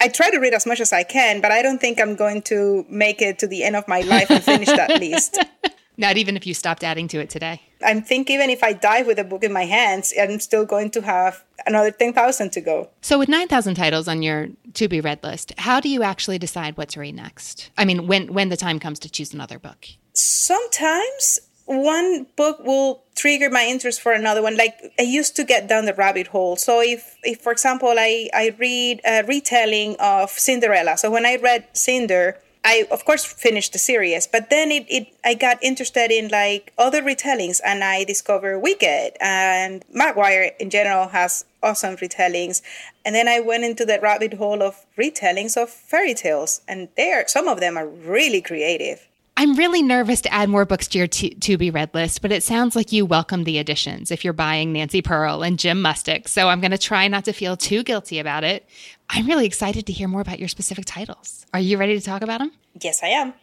[0.00, 2.42] I try to read as much as I can, but I don't think I'm going
[2.42, 5.38] to make it to the end of my life and finish that list.
[5.98, 7.62] Not even if you stopped adding to it today.
[7.82, 10.90] I think even if I die with a book in my hands, I'm still going
[10.90, 12.90] to have another 10,000 to go.
[13.00, 16.76] So, with 9,000 titles on your to be read list, how do you actually decide
[16.76, 17.70] what to read next?
[17.78, 19.86] I mean, when, when the time comes to choose another book?
[20.12, 24.56] Sometimes one book will trigger my interest for another one.
[24.56, 26.56] Like i used to get down the rabbit hole.
[26.56, 30.96] So if, if for example i i read a retelling of cinderella.
[30.96, 34.26] So when i read cinder i of course finished the series.
[34.26, 39.16] But then it, it i got interested in like other retellings and i discovered wicked.
[39.20, 42.62] And maguire in general has awesome retellings.
[43.04, 46.60] And then i went into the rabbit hole of retellings of fairy tales.
[46.68, 50.88] And there some of them are really creative I'm really nervous to add more books
[50.88, 54.10] to your t- to be read list, but it sounds like you welcome the additions
[54.10, 56.26] if you're buying Nancy Pearl and Jim Mustich.
[56.26, 58.66] So I'm going to try not to feel too guilty about it.
[59.10, 61.44] I'm really excited to hear more about your specific titles.
[61.52, 62.52] Are you ready to talk about them?
[62.80, 63.34] Yes, I am.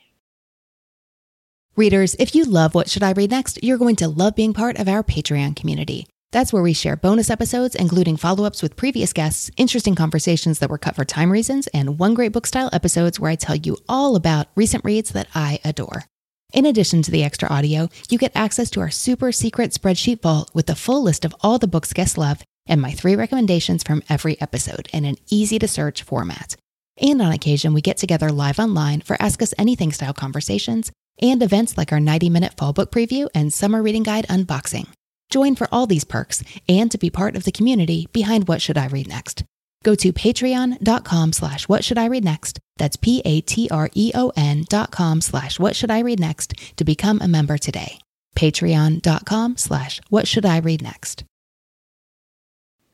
[1.75, 4.77] Readers, if you love What Should I Read Next, you're going to love being part
[4.79, 6.07] of our Patreon community.
[6.33, 10.69] That's where we share bonus episodes, including follow ups with previous guests, interesting conversations that
[10.71, 13.77] were cut for time reasons, and one great book style episodes where I tell you
[13.87, 16.05] all about recent reads that I adore.
[16.51, 20.49] In addition to the extra audio, you get access to our super secret spreadsheet vault
[20.55, 24.01] with the full list of all the books guests love and my three recommendations from
[24.09, 26.55] every episode in an easy to search format.
[26.99, 30.91] And on occasion, we get together live online for Ask Us Anything style conversations
[31.21, 34.87] and events like our 90 minute fall book preview and summer reading guide unboxing.
[35.33, 38.77] Join for all these perks and to be part of the community behind What Should
[38.77, 39.43] I Read Next.
[39.81, 42.59] Go to patreon.com slash what should I read next.
[42.77, 47.97] That's P-A-T-R-E-O-N dot com slash what should I read next to become a member today.
[48.35, 51.23] Patreon.com slash what should I read next.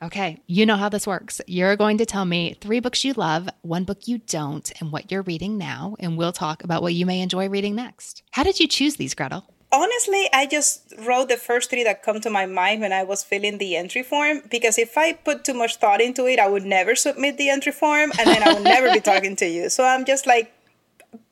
[0.02, 1.42] Okay, you know how this works.
[1.46, 5.12] You're going to tell me three books you love, one book you don't, and what
[5.12, 8.24] you're reading now, and we'll talk about what you may enjoy reading next.
[8.32, 9.44] How did you choose these, Grettel?
[9.72, 13.24] Honestly, I just wrote the first three that come to my mind when I was
[13.24, 16.66] filling the entry form because if I put too much thought into it, I would
[16.66, 19.70] never submit the entry form and then I would never be talking to you.
[19.70, 20.52] So I'm just like,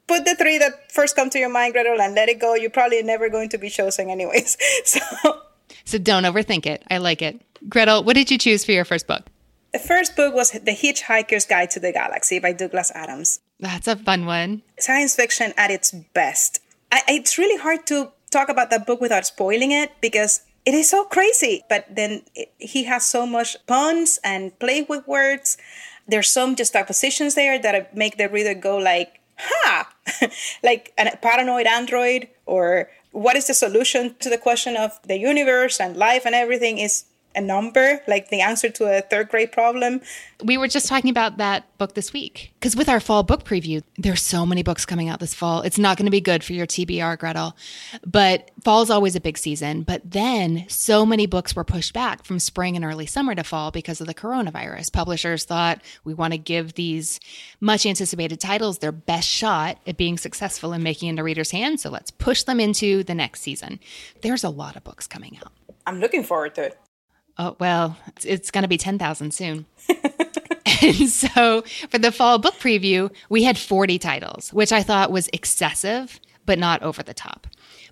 [0.05, 2.53] put the three that first come to your mind, Grettel, and let it go.
[2.53, 4.57] You're probably never going to be chosen anyways.
[4.85, 5.41] So,
[5.83, 6.83] so don't overthink it.
[6.89, 7.41] I like it.
[7.67, 9.25] Grettel, what did you choose for your first book?
[9.73, 13.39] The first book was The Hitchhiker's Guide to the Galaxy by Douglas Adams.
[13.59, 14.61] That's a fun one.
[14.79, 16.61] Science fiction at its best.
[16.91, 20.89] I, it's really hard to talk about that book without spoiling it because it is
[20.89, 21.63] so crazy.
[21.69, 25.57] But then it, he has so much puns and play with words.
[26.07, 29.93] There's some juxtapositions there that make the reader go like, "Ha!"
[30.63, 35.79] like a paranoid android, or what is the solution to the question of the universe
[35.79, 37.05] and life and everything is
[37.37, 40.01] a number, like the answer to a third grade problem.
[40.43, 43.83] We were just talking about that book this week because with our fall book preview,
[43.97, 45.61] there's so many books coming out this fall.
[45.61, 47.53] It's not going to be good for your TBR, Grettel.
[48.05, 49.83] But fall is always a big season.
[49.83, 53.69] But then so many books were pushed back from spring and early summer to fall
[53.69, 54.91] because of the coronavirus.
[54.91, 57.19] Publishers thought we want to give these
[57.61, 61.83] much anticipated titles their best shot at being successful and making into readers' hands.
[61.83, 63.79] So let's push them into the next season.
[64.23, 65.51] There's a lot of books coming out.
[65.85, 66.79] I'm looking forward to it.
[67.39, 69.65] Oh, well, it's, it's going to be 10,000 soon.
[70.81, 75.29] and so for the fall book preview, we had 40 titles, which I thought was
[75.33, 77.47] excessive, but not over the top.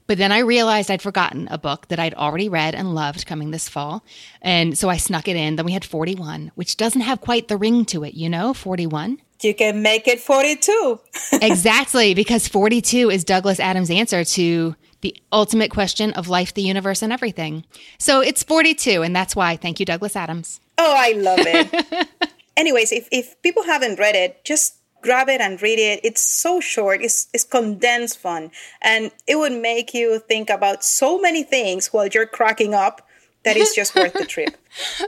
[0.07, 3.51] But then I realized I'd forgotten a book that I'd already read and loved coming
[3.51, 4.03] this fall.
[4.41, 5.55] And so I snuck it in.
[5.55, 9.19] Then we had 41, which doesn't have quite the ring to it, you know, 41.
[9.41, 10.99] You can make it 42.
[11.33, 17.03] exactly, because 42 is Douglas Adams' answer to the ultimate question of life, the universe,
[17.03, 17.63] and everything.
[17.99, 19.55] So it's 42, and that's why.
[19.55, 20.59] Thank you, Douglas Adams.
[20.79, 22.07] Oh, I love it.
[22.57, 25.99] Anyways, if, if people haven't read it, just grab it and read it.
[26.03, 28.49] It's so short, it's, it's condensed fun,
[28.81, 33.04] and it would make you think about so many things while you're cracking up
[33.45, 34.57] that is just worth the trip.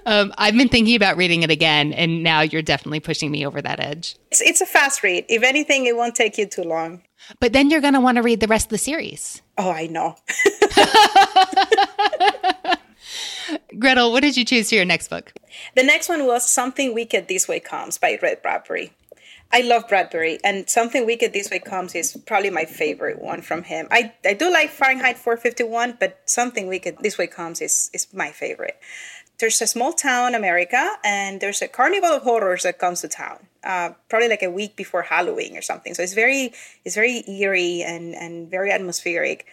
[0.06, 3.62] Um, I've been thinking about reading it again, and now you're definitely pushing me over
[3.62, 4.16] that edge.
[4.32, 5.26] It's, it's a fast read.
[5.28, 7.04] If anything, it won't take you too long.
[7.40, 9.42] But then you're going to want to read the rest of the series.
[9.58, 10.16] Oh, I know.
[13.76, 15.34] Grettel, what did you choose for your next book?
[15.76, 18.94] The next one was Something Wicked This Way Comes by Ray Bradbury.
[19.52, 23.64] I love Bradbury, and Something Wicked This Way Comes is probably my favorite one from
[23.64, 23.88] him.
[23.92, 28.32] I, I do like Fahrenheit 451, but Something Wicked This Way Comes is, is my
[28.32, 28.78] favorite.
[29.40, 33.08] There's a small town, in America, and there's a carnival of horrors that comes to
[33.08, 35.94] town, uh, probably like a week before Halloween or something.
[35.94, 39.46] So it's very it's very eerie and, and very atmospheric.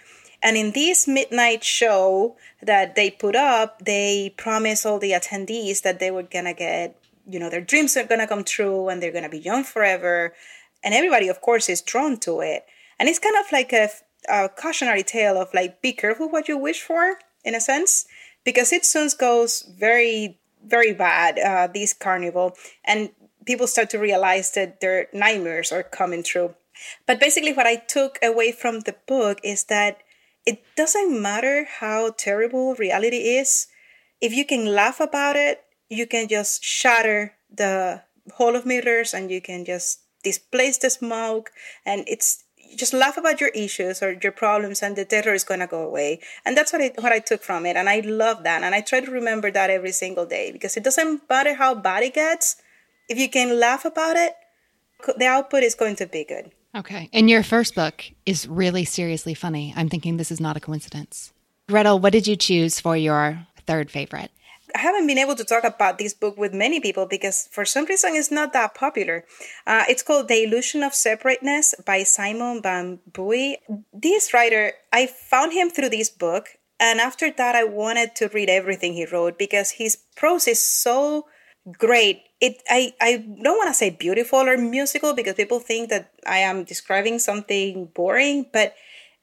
[0.42, 6.00] And in this midnight show that they put up, they promise all the attendees that
[6.00, 6.96] they were gonna get
[7.28, 9.64] you know their dreams are going to come true and they're going to be young
[9.64, 10.34] forever.
[10.82, 12.64] And everybody of course is drawn to it.
[12.98, 13.88] And it's kind of like a,
[14.28, 18.06] a cautionary tale of like be careful what you wish for in a sense
[18.44, 22.54] because it soon goes very very bad uh, this carnival.
[22.84, 23.10] And
[23.46, 26.54] people start to realize that their nightmares are coming true.
[27.06, 29.98] But basically what i took away from the book is that
[30.46, 33.68] it doesn't matter how terrible reality is
[34.20, 35.63] if you can laugh about it
[35.94, 38.02] you can just shatter the
[38.34, 41.50] hall of mirrors and you can just displace the smoke.
[41.84, 42.44] And it's
[42.76, 45.82] just laugh about your issues or your problems and the terror is going to go
[45.82, 46.20] away.
[46.44, 47.76] And that's what I, what I took from it.
[47.76, 48.62] And i love that.
[48.62, 52.02] And i try to remember that every single day because it doesn't matter how bad
[52.02, 52.56] it gets
[53.08, 54.34] if you can laugh about it
[55.18, 56.50] the output is going to be good.
[56.74, 57.10] Okay.
[57.12, 59.74] And your first book is really seriously funny.
[59.76, 61.32] I'm thinking this is not a coincidence.
[61.68, 64.30] Grettel what did you choose for your third favorite
[64.74, 67.84] I haven't been able to talk about this book with many people because for some
[67.84, 69.24] reason it's not that popular.
[69.66, 73.58] Uh, it's called The Illusion of Separateness by Simon Van Booy.
[73.92, 78.50] This writer, I found him through this book, and after that, I wanted to read
[78.50, 81.26] everything he wrote because his prose is so
[81.78, 82.22] great.
[82.40, 86.38] It I, I don't want to say beautiful or musical because people think that I
[86.38, 88.74] am describing something boring, but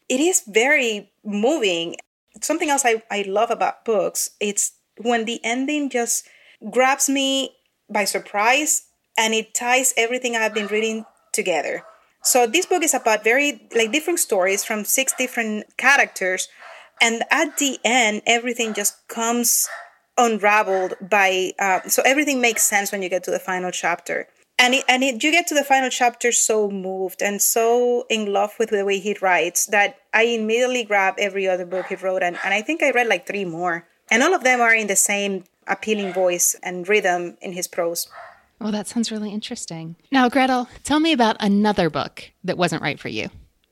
[0.08, 1.98] it is very moving.
[2.42, 4.72] Something else I, I love about books, it's
[5.04, 6.28] when the ending just
[6.70, 7.56] grabs me
[7.90, 8.84] by surprise
[9.18, 11.84] and it ties everything I've been reading together.
[12.24, 16.48] So this book is about very like different stories from six different characters
[17.02, 19.68] and at the end everything just comes
[20.18, 24.28] unraveled by uh, so everything makes sense when you get to the final chapter
[24.60, 28.32] and it, and it, you get to the final chapter so moved and so in
[28.32, 32.22] love with the way he writes that I immediately grab every other book he wrote
[32.22, 34.88] and, and I think I read like three more and all of them are in
[34.88, 38.08] the same appealing voice and rhythm in his prose.
[38.60, 39.96] Well, that sounds really interesting.
[40.12, 43.30] Now, Grettel, tell me about another book that wasn't right for you.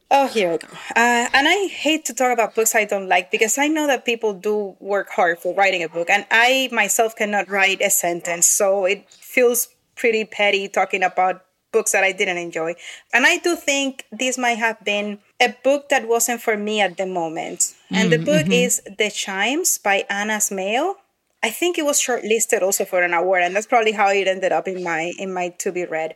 [0.10, 0.67] Oh, here we go.
[0.95, 4.06] Uh, and I hate to talk about books I don't like because I know that
[4.06, 8.47] people do work hard for writing a book, and I myself cannot write a sentence,
[8.47, 12.73] so it feels pretty petty talking about books that I didn't enjoy.
[13.13, 16.97] And I do think this might have been a book that wasn't for me at
[16.97, 17.75] the moment.
[17.91, 18.23] And mm-hmm.
[18.23, 18.52] the book mm-hmm.
[18.52, 20.95] is The Chimes by Anna Smaill.
[21.41, 24.52] I think it was shortlisted also for an award, and that's probably how it ended
[24.52, 26.15] up in my in my to be read.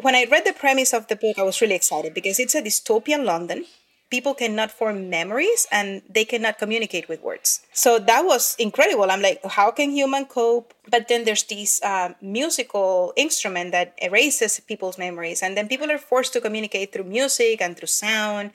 [0.00, 2.62] When I read the premise of the book, I was really excited because it's a
[2.62, 3.66] dystopian London
[4.12, 7.64] people cannot form memories and they cannot communicate with words.
[7.72, 9.10] So that was incredible.
[9.10, 10.74] I'm like, how can human cope?
[10.90, 15.96] But then there's this uh, musical instrument that erases people's memories, and then people are
[15.96, 18.50] forced to communicate through music and through sound.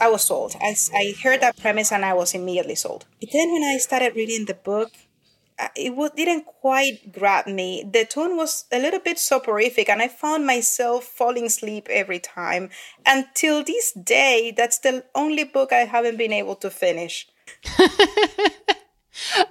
[0.00, 0.54] I was sold.
[0.60, 3.06] I, I heard that premise and I was immediately sold.
[3.20, 4.90] But then when I started reading the book,
[5.74, 7.88] it didn't quite grab me.
[7.90, 12.70] The tone was a little bit soporific, and I found myself falling asleep every time.
[13.06, 17.26] Until this day, that's the only book I haven't been able to finish.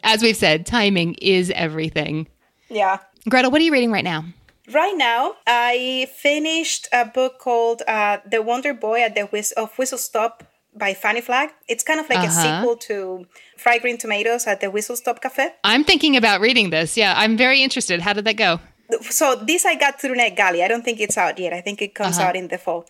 [0.03, 2.27] As we've said, timing is everything.
[2.69, 2.99] Yeah.
[3.27, 4.25] Grettel, what are you reading right now?
[4.73, 9.78] Right now, I finished a book called uh, The Wonder Boy at the Whist- of
[9.78, 10.43] Whistle Stop
[10.75, 11.51] by Fannie Flagg.
[11.67, 12.39] It's kind of like uh-huh.
[12.39, 13.25] a sequel to
[13.58, 15.49] Fried Green Tomatoes at the Whistle Stop Cafe.
[15.63, 16.97] I'm thinking about reading this.
[16.97, 18.01] Yeah, I'm very interested.
[18.01, 18.60] How did that go?
[19.01, 20.63] So this I got through NetGalley.
[20.63, 21.54] I don't think it's out yet.
[21.54, 22.30] I think it comes uh-huh.
[22.30, 22.86] out in the fall.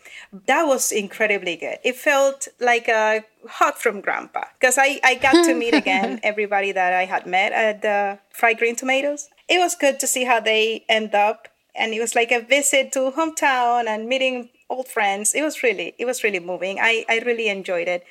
[0.45, 1.77] That was incredibly good.
[1.83, 6.73] It felt like a hug from Grandpa because I, I got to meet again everybody
[6.73, 9.29] that I had met at the Fried Green Tomatoes.
[9.47, 12.91] It was good to see how they end up, and it was like a visit
[12.93, 15.33] to hometown and meeting old friends.
[15.33, 16.79] It was really it was really moving.
[16.79, 18.05] I I really enjoyed it.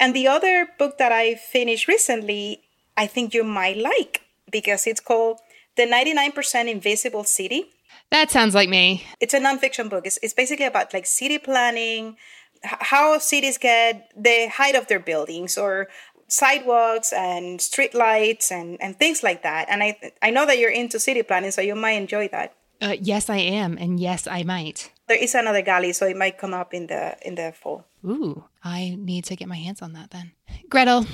[0.00, 2.62] And the other book that I finished recently,
[2.96, 5.40] I think you might like because it's called
[5.76, 7.70] The 99% Invisible City.
[8.10, 9.04] That sounds like me.
[9.20, 10.06] It's a nonfiction book.
[10.06, 12.16] It's, it's basically about like city planning,
[12.62, 15.88] how cities get the height of their buildings or
[16.28, 19.68] sidewalks and street lights and, and things like that.
[19.68, 22.54] And I, I know that you're into city planning, so you might enjoy that.
[22.82, 24.90] Uh, yes, I am, and yes, I might.
[25.06, 27.84] There is another galley, so it might come up in the in the fall.
[28.04, 30.32] Ooh, I need to get my hands on that then.
[30.68, 31.06] Grettel,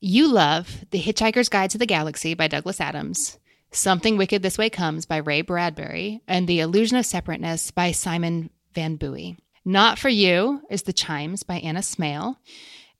[0.00, 3.38] you love The Hitchhiker's Guide to the Galaxy by Douglas Adams.
[3.70, 8.50] Something Wicked This Way Comes by Ray Bradbury, and The Illusion of Separateness by Simon
[8.74, 9.36] Van Booy.
[9.64, 12.36] Not for You is The Chimes by Anna Smaill.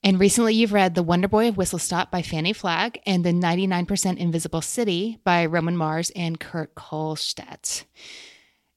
[0.05, 3.33] And recently you've read The Wonder Boy of Whistle Stop by Fannie Flagg and The
[3.33, 7.85] 99% Invisible City by Roman Mars and Kurt Kohlstedt.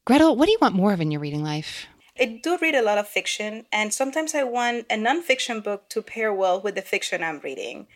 [0.07, 1.85] Grettel, what do you want more of in your reading life?
[2.17, 6.01] I do read a lot of fiction, and sometimes I want a nonfiction book to
[6.01, 7.87] pair well with the fiction I'm reading.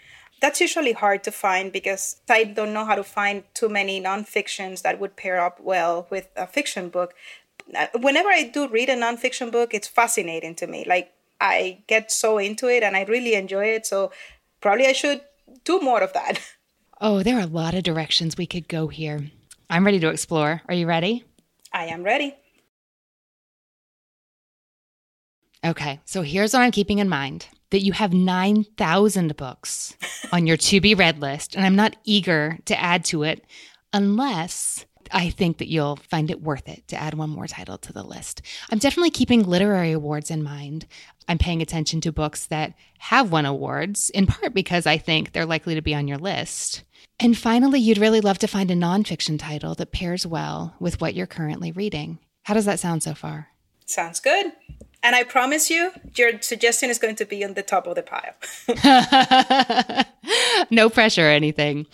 [0.41, 4.81] That's usually hard to find because I don't know how to find too many nonfictions
[4.81, 7.13] that would pair up well with a fiction book.
[7.73, 10.83] Uh, whenever I do read a nonfiction book, it's fascinating to me.
[10.85, 13.85] Like, I get so into it and I really enjoy it.
[13.85, 14.11] So,
[14.61, 15.21] probably I should
[15.65, 16.39] do more of that.
[17.03, 19.31] Oh, there are a lot of directions we could go here.
[19.71, 20.61] I'm ready to explore.
[20.67, 21.25] Are you ready?
[21.73, 22.35] I am ready.
[25.65, 29.97] Okay, so here's what I'm keeping in mind that you have 9,000 books
[30.31, 33.43] on your to be read list, and I'm not eager to add to it
[33.93, 37.93] unless I think that you'll find it worth it to add one more title to
[37.93, 38.41] the list.
[38.69, 40.87] I'm definitely keeping literary awards in mind.
[41.27, 45.45] I'm paying attention to books that have won awards, in part because I think they're
[45.45, 46.83] likely to be on your list.
[47.19, 51.13] And finally, you'd really love to find a nonfiction title that pairs well with what
[51.13, 52.19] you're currently reading.
[52.43, 53.49] How does that sound so far?
[53.85, 54.53] Sounds good.
[55.03, 58.03] And I promise you, your suggestion is going to be on the top of the
[58.03, 58.35] pile.
[60.69, 61.87] no pressure or anything.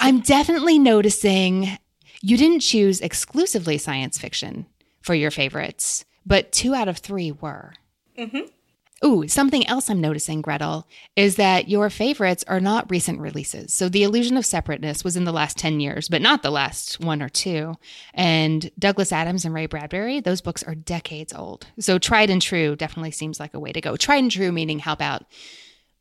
[0.00, 1.78] I'm definitely noticing
[2.24, 4.64] you didn't choose exclusively science fiction
[5.02, 7.74] for your favorites, but two out of three were.
[8.18, 9.06] Mm-hmm.
[9.06, 10.84] Ooh, something else I'm noticing, Grettel,
[11.16, 13.74] is that your favorites are not recent releases.
[13.74, 16.98] So The Illusion of Separateness was in the last 10 years, but not the last
[16.98, 17.74] one or two.
[18.14, 21.66] And Douglas Adams and Ray Bradbury, those books are decades old.
[21.78, 23.98] So tried and true definitely seems like a way to go.
[23.98, 25.24] Tried and true meaning how about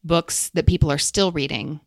[0.05, 1.81] books that people are still reading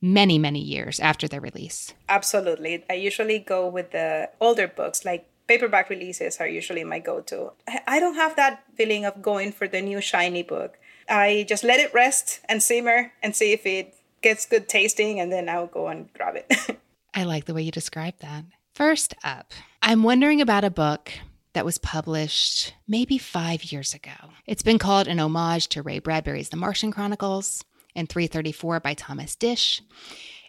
[0.00, 1.92] many, many years after their release?
[2.08, 2.84] Absolutely.
[2.88, 7.52] I usually go with the older books like paperback releases are usually my go-to.
[7.86, 10.78] I don't have that feeling of going for the new shiny book.
[11.08, 15.32] I just let it rest and simmer and see if it gets good tasting and
[15.32, 16.78] then I'll go and grab it.
[17.14, 18.44] I like the way you describe that.
[18.74, 21.10] First up, I'm wondering about a book
[21.52, 24.30] that was published maybe five years ago.
[24.46, 27.64] It's been called an homage to Ray Bradbury's The Martian Chronicles
[27.94, 29.80] and 334 by Thomas Disch.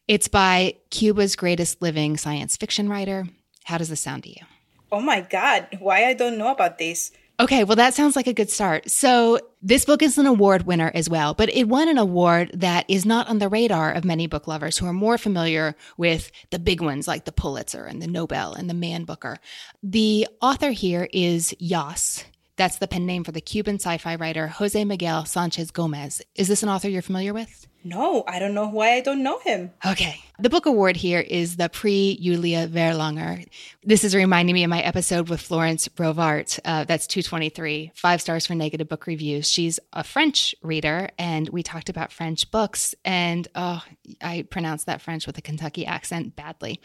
[0.08, 3.26] It's by Cuba's greatest living science fiction writer.
[3.64, 4.46] How does this sound to you?
[4.92, 7.12] Oh my God, why I don't know about this?
[7.42, 8.92] Okay, well, that sounds like a good start.
[8.92, 12.86] So, this book is an award winner as well, but it won an award that
[12.88, 16.60] is not on the radar of many book lovers who are more familiar with the
[16.60, 19.39] big ones like the Pulitzer and the Nobel and the Man Booker.
[19.82, 22.26] The author here is Yoss.
[22.62, 26.22] That's the pen name for the Cuban sci fi writer Jose Miguel Sanchez Gomez.
[26.36, 27.66] Is this an author you're familiar with?
[27.84, 29.72] No, I don't know why I don't know him.
[29.84, 30.24] Okay.
[30.38, 33.47] The book award here is the Prix Julia Verlanger.
[33.84, 36.59] This is reminding me of my episode with Florence Rovart.
[36.64, 39.49] Uh, that's 223, five stars for negative book reviews.
[39.49, 42.93] She's a French reader, and we talked about French books.
[43.03, 43.84] And oh,
[44.22, 46.80] I pronounced that French with a Kentucky accent badly.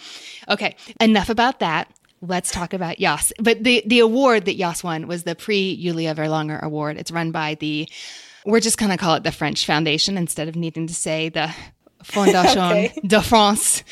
[0.48, 1.92] Okay, enough about that.
[2.22, 3.32] Let's talk about Yoss.
[3.38, 6.96] But the, the award that Yoss won was the Prix Julia Verlanger Award.
[6.96, 7.88] It's run by the
[8.46, 11.52] we're just going to call it the French Foundation instead of needing to say the
[12.04, 13.00] Fondation okay.
[13.04, 13.82] de France.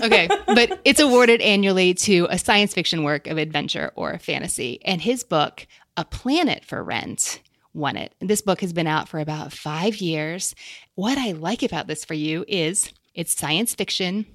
[0.00, 4.80] Okay, but it's awarded annually to a science fiction work of adventure or fantasy.
[4.84, 5.66] And his book,
[5.96, 7.40] A Planet for Rent,
[7.72, 8.14] won it.
[8.20, 10.54] This book has been out for about five years.
[10.94, 14.26] What I like about this for you is it's science fiction.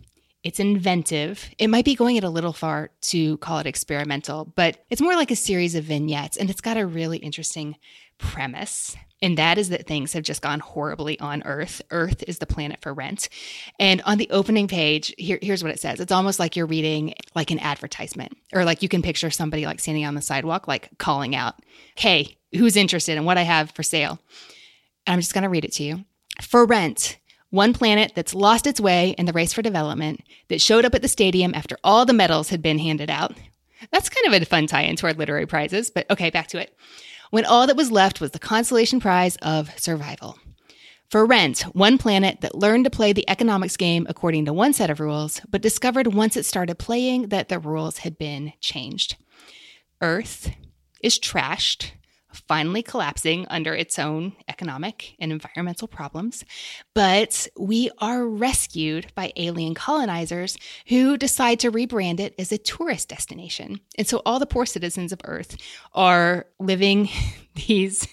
[0.47, 1.49] It's inventive.
[1.57, 5.17] It might be going it a little far to call it experimental, but it's more
[5.17, 7.75] like a series of vignettes and it's got a really interesting
[8.17, 8.95] premise.
[9.21, 11.81] And that is that things have just gone horribly on Earth.
[11.91, 13.27] Earth is the planet for rent.
[13.77, 15.99] And on the opening page, here, here's what it says.
[15.99, 19.81] It's almost like you're reading like an advertisement, or like you can picture somebody like
[19.81, 21.55] standing on the sidewalk, like calling out,
[21.95, 24.17] Hey, who's interested in what I have for sale?
[25.05, 26.05] And I'm just going to read it to you.
[26.41, 27.17] For rent,
[27.49, 31.01] one planet that's lost its way in the race for development, that showed up at
[31.01, 33.35] the stadium after all the medals had been handed out.
[33.91, 36.75] That's kind of a fun tie into our literary prizes, but okay, back to it
[37.29, 40.37] when all that was left was the consolation prize of survival.
[41.09, 44.89] For Rent, one planet that learned to play the economics game according to one set
[44.89, 49.15] of rules, but discovered once it started playing that the rules had been changed.
[50.01, 50.51] Earth
[51.01, 51.91] is trashed,
[52.47, 56.43] finally collapsing under its own economic and environmental problems.
[56.93, 60.57] But we are rescued by alien colonizers
[60.87, 63.79] who decide to rebrand it as a tourist destination.
[63.97, 65.57] And so all the poor citizens of Earth
[65.93, 67.09] are living
[67.67, 68.07] these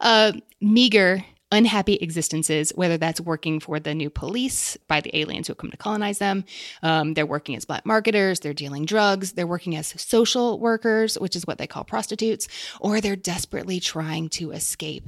[0.00, 5.52] uh, meager unhappy existences, whether that's working for the new police by the aliens who
[5.52, 6.44] have come to colonize them,
[6.82, 11.36] um, they're working as black marketers, they're dealing drugs, they're working as social workers, which
[11.36, 12.48] is what they call prostitutes,
[12.80, 15.04] or they're desperately trying to escape.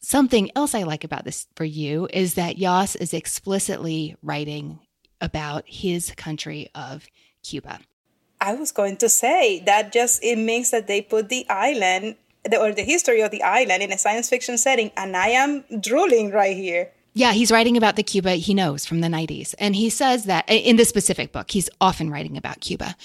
[0.00, 4.78] Something else I like about this for you is that Yoss is explicitly writing
[5.20, 7.06] about his country of
[7.42, 7.80] Cuba.
[8.40, 12.58] I was going to say that just it means that they put the island the,
[12.58, 16.30] or the history of the island in a science fiction setting, and I am drooling
[16.30, 16.90] right here.
[17.14, 19.54] Yeah, he's writing about the Cuba he knows from the 90s.
[19.58, 22.96] And he says that in this specific book, he's often writing about Cuba.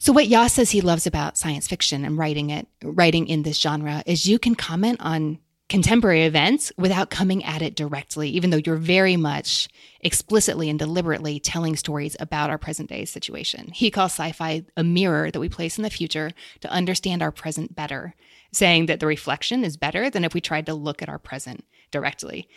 [0.00, 3.60] So what Yoss says he loves about science fiction and writing it, writing in this
[3.60, 5.38] genre is you can comment on
[5.68, 9.68] contemporary events without coming at it directly, even though you're very much
[10.00, 13.70] explicitly and deliberately telling stories about our present day situation.
[13.74, 17.32] He calls sci fi a mirror that we place in the future to understand our
[17.32, 18.14] present better,
[18.52, 21.64] saying that the reflection is better than if we tried to look at our present
[21.90, 22.48] directly.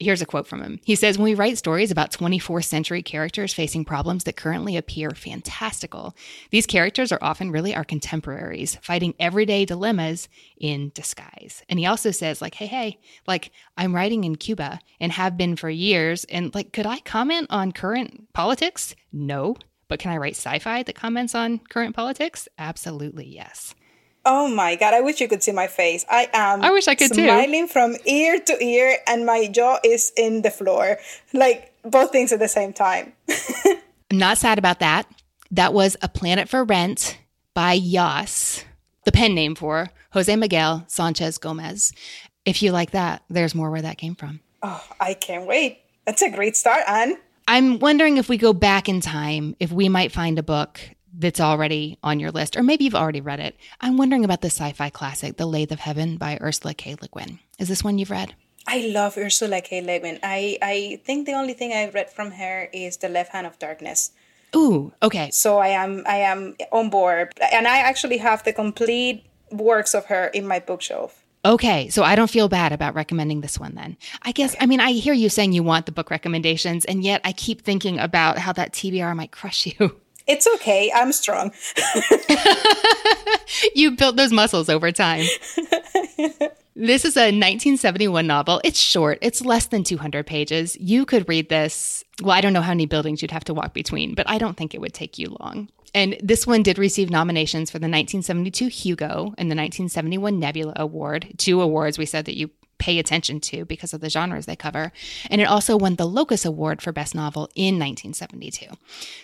[0.00, 0.78] Here's a quote from him.
[0.84, 5.10] He says, When we write stories about 24th century characters facing problems that currently appear
[5.10, 6.14] fantastical,
[6.50, 11.64] these characters are often really our contemporaries, fighting everyday dilemmas in disguise.
[11.68, 15.56] And he also says, like, hey, hey, like, I'm writing in Cuba and have been
[15.56, 16.24] for years.
[16.24, 18.94] And like, could I comment on current politics?
[19.12, 19.56] No.
[19.88, 22.46] But can I write sci fi that comments on current politics?
[22.56, 23.74] Absolutely, yes.
[24.30, 24.92] Oh my god!
[24.92, 26.04] I wish you could see my face.
[26.08, 26.60] I am.
[26.60, 27.72] I wish I could smiling too.
[27.72, 30.98] from ear to ear, and my jaw is in the floor,
[31.32, 33.14] like both things at the same time.
[34.10, 35.06] I'm not sad about that.
[35.50, 37.18] That was A Planet for Rent
[37.54, 38.64] by Yoss,
[39.06, 41.94] the pen name for Jose Miguel Sanchez Gomez.
[42.44, 44.40] If you like that, there's more where that came from.
[44.62, 45.80] Oh, I can't wait.
[46.04, 47.16] That's a great start, Anne.
[47.46, 50.80] I'm wondering if we go back in time, if we might find a book
[51.12, 53.56] that's already on your list, or maybe you've already read it.
[53.80, 56.96] I'm wondering about the sci fi classic, The Lathe of Heaven by Ursula K.
[57.00, 57.38] Le Guin.
[57.58, 58.34] Is this one you've read?
[58.66, 59.80] I love Ursula K.
[59.80, 60.18] Le Guin.
[60.22, 63.58] I, I think the only thing I've read from her is The Left Hand of
[63.58, 64.12] Darkness.
[64.54, 65.30] Ooh, okay.
[65.32, 67.32] So I am I am on board.
[67.52, 71.24] And I actually have the complete works of her in my bookshelf.
[71.44, 73.96] Okay, so I don't feel bad about recommending this one then.
[74.22, 77.20] I guess, I mean, I hear you saying you want the book recommendations, and yet
[77.24, 80.00] I keep thinking about how that TBR might crush you.
[80.28, 80.92] It's okay.
[80.94, 81.52] I'm strong.
[83.74, 85.24] you built those muscles over time.
[86.80, 88.60] This is a 1971 novel.
[88.62, 90.76] It's short, it's less than 200 pages.
[90.78, 92.04] You could read this.
[92.22, 94.56] Well, I don't know how many buildings you'd have to walk between, but I don't
[94.56, 95.70] think it would take you long.
[95.92, 101.34] And this one did receive nominations for the 1972 Hugo and the 1971 Nebula Award,
[101.36, 102.48] two awards we said that you
[102.78, 104.92] pay attention to because of the genres they cover.
[105.30, 108.66] And it also won the Locus Award for Best Novel in 1972.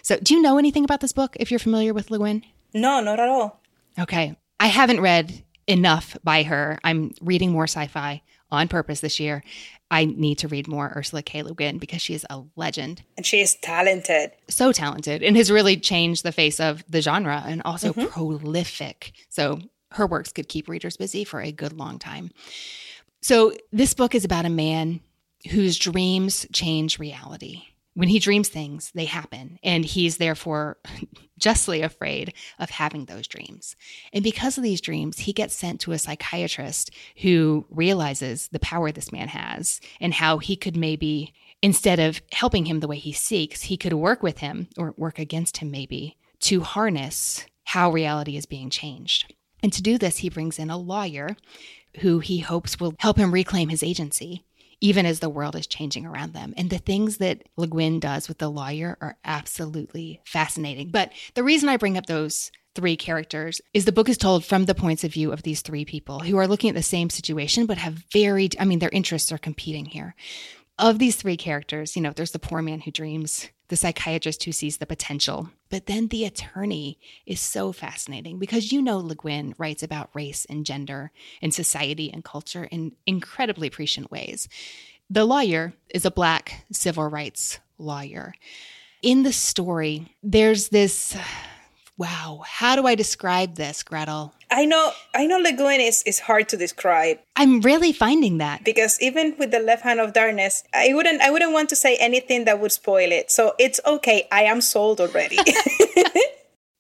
[0.03, 2.45] So, do you know anything about this book if you're familiar with Le Guin?
[2.73, 3.61] No, not at all.
[3.99, 4.37] Okay.
[4.61, 6.79] I haven't read enough by her.
[6.85, 9.43] I'm reading more sci fi on purpose this year.
[9.91, 11.43] I need to read more Ursula K.
[11.43, 13.03] Le Guin because she is a legend.
[13.17, 14.33] And she is talented.
[14.49, 18.07] So talented and has really changed the face of the genre and also mm-hmm.
[18.07, 19.13] prolific.
[19.29, 19.61] So
[19.93, 22.31] her works could keep readers busy for a good long time.
[23.25, 25.01] So, this book is about a man
[25.51, 27.63] whose dreams change reality.
[27.95, 30.77] When he dreams things, they happen, and he's therefore
[31.39, 33.77] justly afraid of having those dreams.
[34.13, 36.91] And because of these dreams, he gets sent to a psychiatrist
[37.23, 42.67] who realizes the power this man has and how he could maybe, instead of helping
[42.67, 46.19] him the way he seeks, he could work with him or work against him, maybe,
[46.41, 49.33] to harness how reality is being changed.
[49.63, 51.39] And to do this, he brings in a lawyer
[52.01, 54.45] who he hopes will help him reclaim his agency,
[54.81, 56.55] even as the world is changing around them.
[56.57, 60.91] And the things that Le Guin does with the lawyer are absolutely fascinating.
[60.91, 64.65] But the reason I bring up those three characters is the book is told from
[64.65, 67.67] the points of view of these three people who are looking at the same situation
[67.67, 70.15] but have varied i mean their interests are competing here
[70.79, 74.53] of these three characters, you know, there's the poor man who dreams, the psychiatrist who
[74.53, 79.55] sees the potential, but then the attorney is so fascinating because you know Le Guin
[79.59, 84.49] writes about race and gender and society and culture in incredibly prescient ways.
[85.09, 88.35] The lawyer is a black civil rights lawyer.
[89.03, 91.17] In the story, there's this
[91.97, 94.33] wow, how do I describe this, Grettel?
[94.51, 97.19] I know I know Le Guin is, is hard to describe.
[97.37, 98.65] I'm really finding that.
[98.65, 101.97] Because even with the left hand of darkness, I wouldn't I wouldn't want to say
[101.97, 103.31] anything that would spoil it.
[103.31, 104.29] So it's okay.
[104.31, 105.39] I am sold already.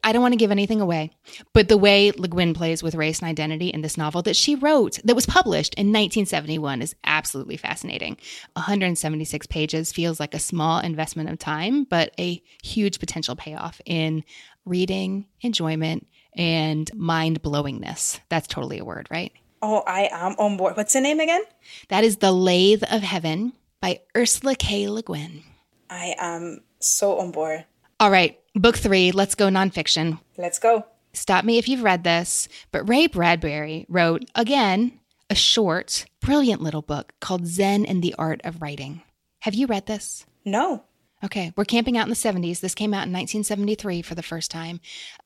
[0.05, 1.12] I don't want to give anything away,
[1.55, 4.55] but the way Le Guin plays with race and identity in this novel that she
[4.55, 8.19] wrote, that was published in 1971, is absolutely fascinating.
[8.53, 14.25] 176 pages feels like a small investment of time, but a huge potential payoff in
[14.65, 16.07] reading, enjoyment,
[16.37, 18.21] and mind blowingness.
[18.29, 19.33] That's totally a word, right?
[19.62, 20.77] Oh, I am on board.
[20.77, 21.43] What's the name again?
[21.89, 24.89] That is The Lathe of Heaven by Ursula K.
[24.89, 25.43] Le Guin.
[25.89, 27.65] I am so on board.
[28.01, 30.21] All right, book three, let's go nonfiction.
[30.37, 30.85] Let's go.
[31.12, 34.99] Stop me if you've read this, but Ray Bradbury wrote, again,
[35.31, 39.03] a short, brilliant little book called Zen and the Art of Writing.
[39.41, 40.27] Have you read this?
[40.45, 40.85] No.
[41.25, 42.61] Okay, we're camping out in the 70s.
[42.61, 44.79] This came out in 1973 for the first time.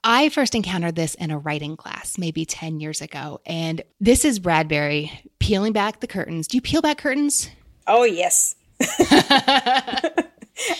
[0.05, 3.41] I first encountered this in a writing class maybe 10 years ago.
[3.45, 6.47] And this is Bradbury peeling back the curtains.
[6.47, 7.51] Do you peel back curtains?
[7.89, 8.55] Oh, yes.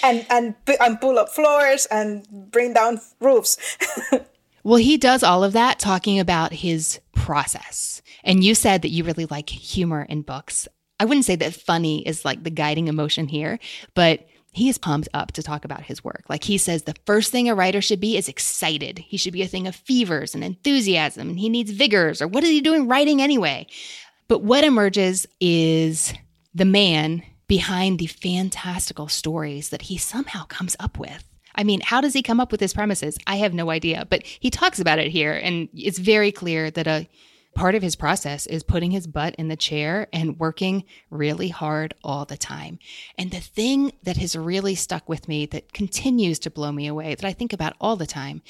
[0.05, 3.77] and, and, and pull up floors and bring down roofs.
[4.63, 8.03] well, he does all of that talking about his process.
[8.23, 10.69] And you said that you really like humor in books.
[11.01, 13.59] I wouldn't say that funny is like the guiding emotion here,
[13.95, 16.25] but he is pumped up to talk about his work.
[16.29, 18.99] Like he says, the first thing a writer should be is excited.
[18.99, 22.45] He should be a thing of fevers and enthusiasm, and he needs vigors, or what
[22.45, 23.67] is he doing writing anyway?
[24.27, 26.13] But what emerges is
[26.55, 31.25] the man behind the fantastical stories that he somehow comes up with.
[31.55, 33.17] I mean, how does he come up with his premises?
[33.27, 36.87] I have no idea, but he talks about it here, and it's very clear that
[36.87, 37.09] a
[37.55, 41.95] part of his process is putting his butt in the chair and working really hard
[42.05, 42.79] all the time.
[43.17, 47.15] And the thing that has really stuck with me that continues to blow me away,
[47.15, 48.43] that I think about all the time,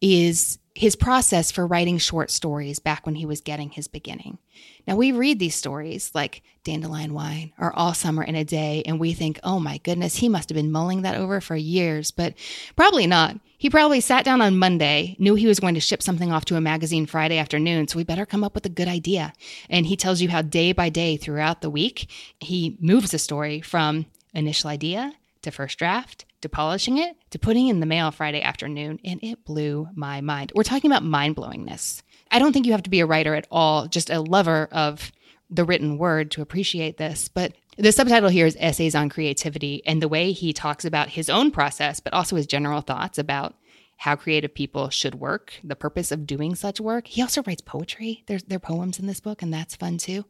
[0.00, 4.38] is his process for writing short stories back when he was getting his beginning.
[4.86, 9.00] Now, we read these stories like Dandelion Wine or All Summer in a Day, and
[9.00, 12.34] we think, oh my goodness, he must have been mulling that over for years, but
[12.76, 13.36] probably not.
[13.60, 16.56] He probably sat down on Monday, knew he was going to ship something off to
[16.56, 19.34] a magazine Friday afternoon, so we better come up with a good idea.
[19.68, 22.08] And he tells you how day by day throughout the week,
[22.40, 27.68] he moves the story from initial idea to first draft to polishing it to putting
[27.68, 30.52] in the mail Friday afternoon, and it blew my mind.
[30.54, 32.00] We're talking about mind blowingness.
[32.30, 35.12] I don't think you have to be a writer at all, just a lover of
[35.50, 37.28] the written word to appreciate this.
[37.28, 41.30] But the subtitle here is Essays on Creativity, and the way he talks about his
[41.30, 43.54] own process, but also his general thoughts about
[43.96, 47.06] how creative people should work, the purpose of doing such work.
[47.06, 48.22] He also writes poetry.
[48.26, 50.24] There's there are poems in this book, and that's fun too.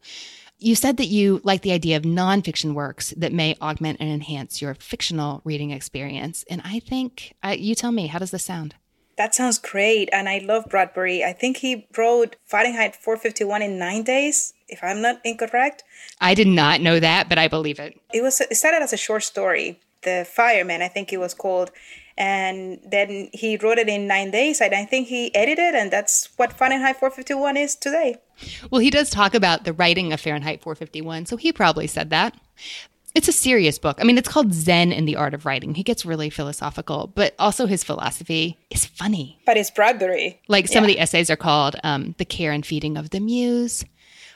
[0.57, 4.61] You said that you like the idea of nonfiction works that may augment and enhance
[4.61, 6.43] your fictional reading experience.
[6.49, 8.75] And I think, you tell me, how does this sound?
[9.21, 10.09] That sounds great.
[10.11, 11.23] And I love Bradbury.
[11.23, 15.83] I think he wrote Fahrenheit 451 in nine days, if I'm not incorrect.
[16.19, 18.01] I did not know that, but I believe it.
[18.11, 19.79] It was it started as a short story.
[20.01, 21.69] The Fireman, I think it was called
[22.17, 26.27] and then he wrote it in nine days and i think he edited and that's
[26.35, 28.17] what fahrenheit 451 is today
[28.69, 32.35] well he does talk about the writing of fahrenheit 451 so he probably said that
[33.13, 33.97] it's a serious book.
[33.99, 35.75] I mean, it's called Zen in the Art of Writing.
[35.75, 39.39] He gets really philosophical, but also his philosophy is funny.
[39.45, 40.39] But it's Bradbury.
[40.47, 40.89] Like some yeah.
[40.89, 43.83] of the essays are called um, The Care and Feeding of the Muse,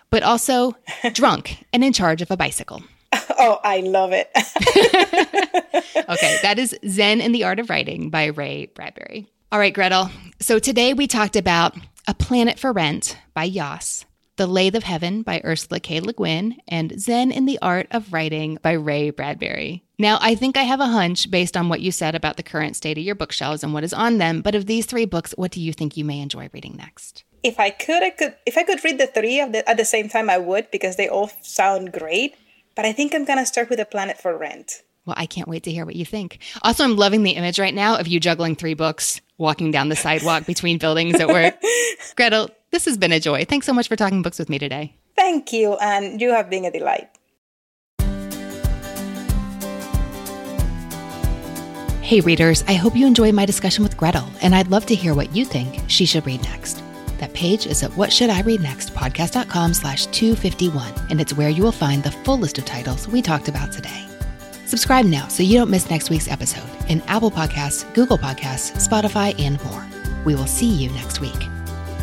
[0.10, 0.76] but also
[1.14, 2.84] Drunk and in Charge of a Bicycle.
[3.38, 4.30] Oh, I love it.
[6.10, 9.28] okay, that is Zen in the Art of Writing by Ray Bradbury.
[9.52, 10.10] All right, Grettel.
[10.40, 11.76] So today we talked about
[12.08, 14.06] A Planet for Rent by Yoss,
[14.38, 16.02] The Lathe of Heaven by Ursula K.
[16.02, 19.84] Le Guin, and Zen in the Art of Writing by Ray Bradbury.
[19.98, 22.76] Now, I think I have a hunch based on what you said about the current
[22.76, 25.52] state of your bookshelves and what is on them, but of these three books, what
[25.52, 27.24] do you think you may enjoy reading next?
[27.44, 28.36] If I could, I could.
[28.46, 31.08] If I could read the three the, at the same time, I would because they
[31.08, 32.36] all sound great.
[32.76, 34.82] But I think I'm to start with A Planet for Rent.
[35.06, 36.40] Well, I can't wait to hear what you think.
[36.64, 39.96] Also, I'm loving the image right now of you juggling three books, walking down the
[39.96, 41.56] sidewalk between buildings at work.
[42.16, 43.46] Grettel, this has been a joy.
[43.46, 44.96] Thanks so much for talking books with me today.
[45.16, 47.10] Thank you, and you have been a delight.
[52.02, 55.16] Hey, readers, I hope you enjoyed my discussion with Grettel, and I'd love to hear
[55.16, 56.84] what you think she should read next.
[57.18, 61.50] That page is at What Should I Read Next podcast.com slash 251, and it's where
[61.50, 64.06] you will find the full list of titles we talked about today.
[64.66, 69.40] Subscribe now so you don't miss next week's episode in Apple Podcasts, Google Podcasts, Spotify,
[69.40, 69.86] and more.
[70.26, 71.48] We will see you next week.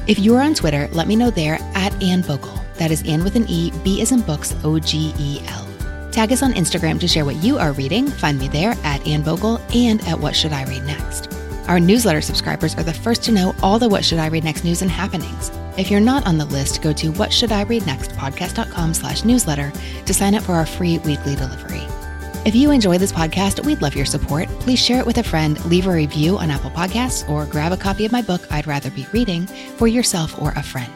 [0.07, 2.59] If you're on Twitter, let me know there at Anne Bogel.
[2.75, 5.69] That is Anne with an E, B as in books, O G E L.
[6.11, 8.07] Tag us on Instagram to share what you are reading.
[8.09, 11.33] Find me there at Anne Bogel and at What Should I Read Next.
[11.69, 14.65] Our newsletter subscribers are the first to know all the What Should I Read Next
[14.65, 15.51] news and happenings.
[15.79, 19.25] If you're not on the list, go to What Should I Read Next podcast.com slash
[19.25, 19.73] newsletter
[20.05, 21.87] to sign up for our free weekly delivery.
[22.45, 24.49] If you enjoy this podcast, we'd love your support.
[24.59, 27.77] Please share it with a friend, leave a review on Apple Podcasts, or grab a
[27.77, 30.93] copy of my book, I'd Rather Be Reading, for yourself or a friend.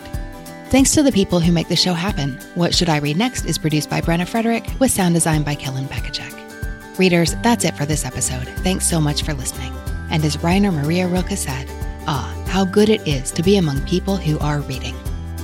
[0.70, 2.40] Thanks to the people who make the show happen.
[2.56, 5.86] What Should I Read Next is produced by Brenna Frederick with sound design by Kellen
[5.86, 6.98] Bekacek.
[6.98, 8.48] Readers, that's it for this episode.
[8.64, 9.72] Thanks so much for listening.
[10.10, 11.70] And as Rainer Maria Rilke said,
[12.08, 14.96] ah, how good it is to be among people who are reading.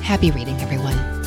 [0.02, 1.21] Happy reading, everyone.